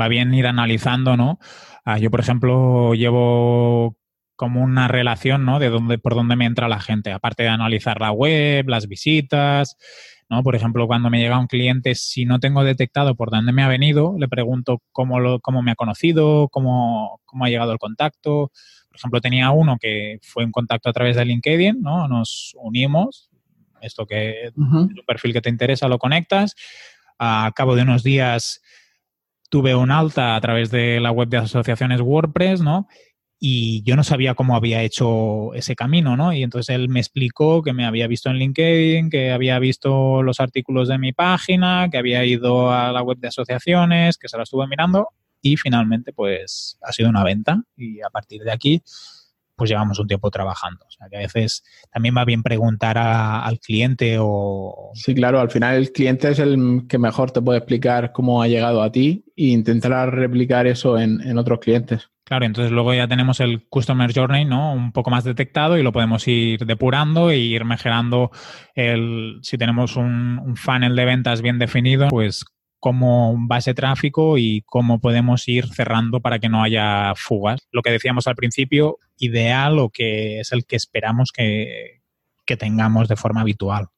va 0.00 0.06
bien 0.06 0.32
ir 0.32 0.46
analizando, 0.46 1.16
¿no? 1.16 1.40
Ah, 1.84 1.98
yo, 1.98 2.10
por 2.10 2.20
ejemplo, 2.20 2.94
llevo 2.94 3.96
como 4.36 4.62
una 4.62 4.88
relación, 4.88 5.44
¿no? 5.44 5.58
De 5.58 5.68
dónde, 5.68 5.98
por 5.98 6.14
dónde 6.14 6.36
me 6.36 6.46
entra 6.46 6.68
la 6.68 6.80
gente, 6.80 7.12
aparte 7.12 7.44
de 7.44 7.50
analizar 7.50 8.00
la 8.00 8.10
web, 8.10 8.68
las 8.68 8.88
visitas, 8.88 9.76
¿no? 10.28 10.42
Por 10.42 10.56
ejemplo, 10.56 10.86
cuando 10.86 11.10
me 11.10 11.20
llega 11.20 11.38
un 11.38 11.46
cliente, 11.46 11.94
si 11.94 12.24
no 12.24 12.40
tengo 12.40 12.64
detectado 12.64 13.14
por 13.14 13.30
dónde 13.30 13.52
me 13.52 13.62
ha 13.62 13.68
venido, 13.68 14.16
le 14.18 14.28
pregunto 14.28 14.82
cómo, 14.92 15.20
lo, 15.20 15.40
cómo 15.40 15.62
me 15.62 15.72
ha 15.72 15.76
conocido, 15.76 16.48
cómo, 16.48 17.20
cómo 17.26 17.44
ha 17.44 17.48
llegado 17.48 17.72
el 17.72 17.78
contacto, 17.78 18.50
por 18.94 18.98
ejemplo, 19.00 19.20
tenía 19.20 19.50
uno 19.50 19.76
que 19.80 20.20
fue 20.22 20.44
en 20.44 20.52
contacto 20.52 20.88
a 20.88 20.92
través 20.92 21.16
de 21.16 21.24
LinkedIn, 21.24 21.82
¿no? 21.82 22.06
Nos 22.06 22.54
unimos, 22.56 23.28
esto 23.80 24.06
que 24.06 24.44
es 24.44 24.52
un 24.56 24.94
perfil 25.04 25.32
que 25.32 25.40
te 25.40 25.50
interesa 25.50 25.88
lo 25.88 25.98
conectas. 25.98 26.54
A 27.18 27.50
cabo 27.56 27.74
de 27.74 27.82
unos 27.82 28.04
días 28.04 28.62
tuve 29.50 29.74
un 29.74 29.90
alta 29.90 30.36
a 30.36 30.40
través 30.40 30.70
de 30.70 31.00
la 31.00 31.10
web 31.10 31.28
de 31.28 31.38
asociaciones 31.38 32.00
WordPress, 32.00 32.60
¿no? 32.60 32.88
Y 33.38 33.82
yo 33.82 33.96
no 33.96 34.04
sabía 34.04 34.34
cómo 34.34 34.56
había 34.56 34.82
hecho 34.82 35.52
ese 35.54 35.74
camino, 35.76 36.16
¿no? 36.16 36.32
Y 36.32 36.42
entonces 36.42 36.74
él 36.74 36.88
me 36.88 37.00
explicó 37.00 37.62
que 37.62 37.72
me 37.72 37.84
había 37.84 38.06
visto 38.06 38.30
en 38.30 38.36
LinkedIn, 38.36 39.10
que 39.10 39.32
había 39.32 39.58
visto 39.58 40.22
los 40.22 40.40
artículos 40.40 40.88
de 40.88 40.98
mi 40.98 41.12
página, 41.12 41.88
que 41.90 41.98
había 41.98 42.24
ido 42.24 42.72
a 42.72 42.90
la 42.92 43.02
web 43.02 43.18
de 43.18 43.28
asociaciones, 43.28 44.16
que 44.16 44.28
se 44.28 44.36
la 44.36 44.44
estuve 44.44 44.66
mirando 44.66 45.08
y 45.44 45.58
finalmente 45.58 46.12
pues 46.12 46.78
ha 46.82 46.90
sido 46.92 47.10
una 47.10 47.22
venta 47.22 47.62
y 47.76 48.00
a 48.00 48.08
partir 48.08 48.42
de 48.42 48.50
aquí 48.50 48.82
pues 49.56 49.70
llevamos 49.70 49.98
un 49.98 50.06
tiempo 50.06 50.30
trabajando. 50.30 50.84
O 50.86 50.90
sea 50.90 51.08
que 51.08 51.16
a 51.16 51.20
veces 51.20 51.64
también 51.92 52.14
va 52.16 52.24
bien 52.24 52.42
preguntar 52.42 52.98
al 52.98 53.58
cliente 53.60 54.16
o... 54.20 54.90
Sí, 54.94 55.14
claro, 55.14 55.40
al 55.40 55.50
final 55.50 55.76
el 55.76 55.92
cliente 55.92 56.30
es 56.30 56.38
el 56.38 56.84
que 56.88 56.98
mejor 56.98 57.30
te 57.30 57.40
puede 57.40 57.58
explicar 57.58 58.12
cómo 58.12 58.42
ha 58.42 58.48
llegado 58.48 58.82
a 58.82 58.90
ti 58.92 59.24
e 59.36 59.46
intentar 59.46 60.14
replicar 60.14 60.66
eso 60.66 60.98
en, 60.98 61.38
otros 61.38 61.58
clientes. 61.60 62.10
Claro, 62.24 62.46
entonces 62.46 62.72
luego 62.72 62.94
ya 62.94 63.06
tenemos 63.06 63.40
el 63.40 63.66
Customer 63.68 64.10
Journey, 64.14 64.46
¿no? 64.46 64.72
Un 64.72 64.92
poco 64.92 65.10
más 65.10 65.24
detectado 65.24 65.76
y 65.76 65.82
lo 65.82 65.92
podemos 65.92 66.26
ir 66.26 66.64
depurando 66.64 67.30
e 67.30 67.38
ir 67.38 67.64
mejorando 67.64 68.30
el, 68.74 69.40
si 69.42 69.58
tenemos 69.58 69.96
un, 69.96 70.38
un 70.38 70.56
funnel 70.56 70.96
de 70.96 71.04
ventas 71.04 71.42
bien 71.42 71.58
definido, 71.58 72.08
pues 72.08 72.46
cómo 72.84 73.38
va 73.50 73.56
ese 73.56 73.72
tráfico 73.72 74.36
y 74.36 74.62
cómo 74.66 75.00
podemos 75.00 75.48
ir 75.48 75.68
cerrando 75.68 76.20
para 76.20 76.38
que 76.38 76.50
no 76.50 76.62
haya 76.62 77.14
fugas. 77.16 77.66
Lo 77.72 77.80
que 77.80 77.90
decíamos 77.90 78.26
al 78.26 78.34
principio, 78.34 78.98
ideal 79.18 79.78
o 79.78 79.90
que 79.90 80.40
es 80.40 80.52
el 80.52 80.64
que 80.64 80.76
esperamos 80.76 81.30
que, 81.32 82.00
tengamos 82.58 83.08
de 83.08 83.16
forma 83.16 83.40
habitual. 83.40 83.88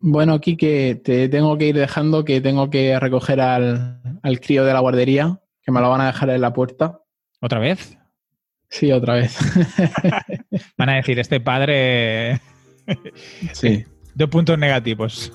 Bueno, 0.00 0.40
Kike, 0.40 1.00
te 1.04 1.28
tengo 1.28 1.56
que 1.58 1.68
ir 1.68 1.76
dejando 1.76 2.24
que 2.24 2.40
tengo 2.40 2.70
que 2.70 2.98
recoger 3.00 3.40
al, 3.40 4.20
al 4.22 4.40
crío 4.40 4.64
de 4.64 4.72
la 4.72 4.80
guardería, 4.80 5.40
que 5.62 5.72
me 5.72 5.80
lo 5.80 5.90
van 5.90 6.00
a 6.00 6.06
dejar 6.06 6.30
en 6.30 6.40
la 6.40 6.52
puerta. 6.52 7.00
¿Otra 7.40 7.58
vez? 7.58 7.98
Sí, 8.70 8.92
otra 8.92 9.14
vez. 9.14 9.38
van 10.76 10.88
a 10.90 10.96
decir, 10.96 11.18
este 11.18 11.40
padre... 11.40 12.40
sí. 13.52 13.84
Dos 14.18 14.30
puntos 14.30 14.58
negativos. 14.58 15.32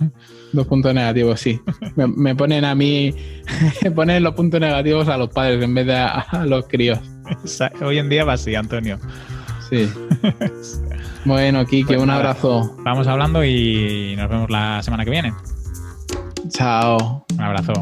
Dos 0.51 0.67
puntos 0.67 0.93
negativos, 0.93 1.39
sí. 1.39 1.57
Me, 1.95 2.35
ponen 2.35 2.65
a 2.65 2.75
mí, 2.75 3.13
me 3.81 3.91
ponen 3.91 4.23
los 4.23 4.33
puntos 4.33 4.59
negativos 4.59 5.07
a 5.07 5.17
los 5.17 5.29
padres 5.29 5.63
en 5.63 5.73
vez 5.73 5.85
de 5.87 5.95
a, 5.95 6.43
los 6.45 6.67
críos. 6.67 6.99
Hoy 7.81 7.97
en 7.97 8.09
día 8.09 8.23
va 8.23 8.33
así, 8.33 8.55
Antonio. 8.55 8.99
Sí. 9.69 9.89
bueno, 11.25 11.65
Kike, 11.65 11.87
pues 11.87 12.01
un 12.01 12.09
abrazo. 12.09 12.75
Vamos 12.83 13.07
hablando 13.07 13.43
y 13.43 14.15
nos 14.17 14.29
vemos 14.29 14.49
la 14.49 14.81
semana 14.83 15.03
que 15.03 15.11
viene. 15.11 15.33
Chao. 16.49 17.25
Un 17.33 17.41
abrazo. 17.41 17.73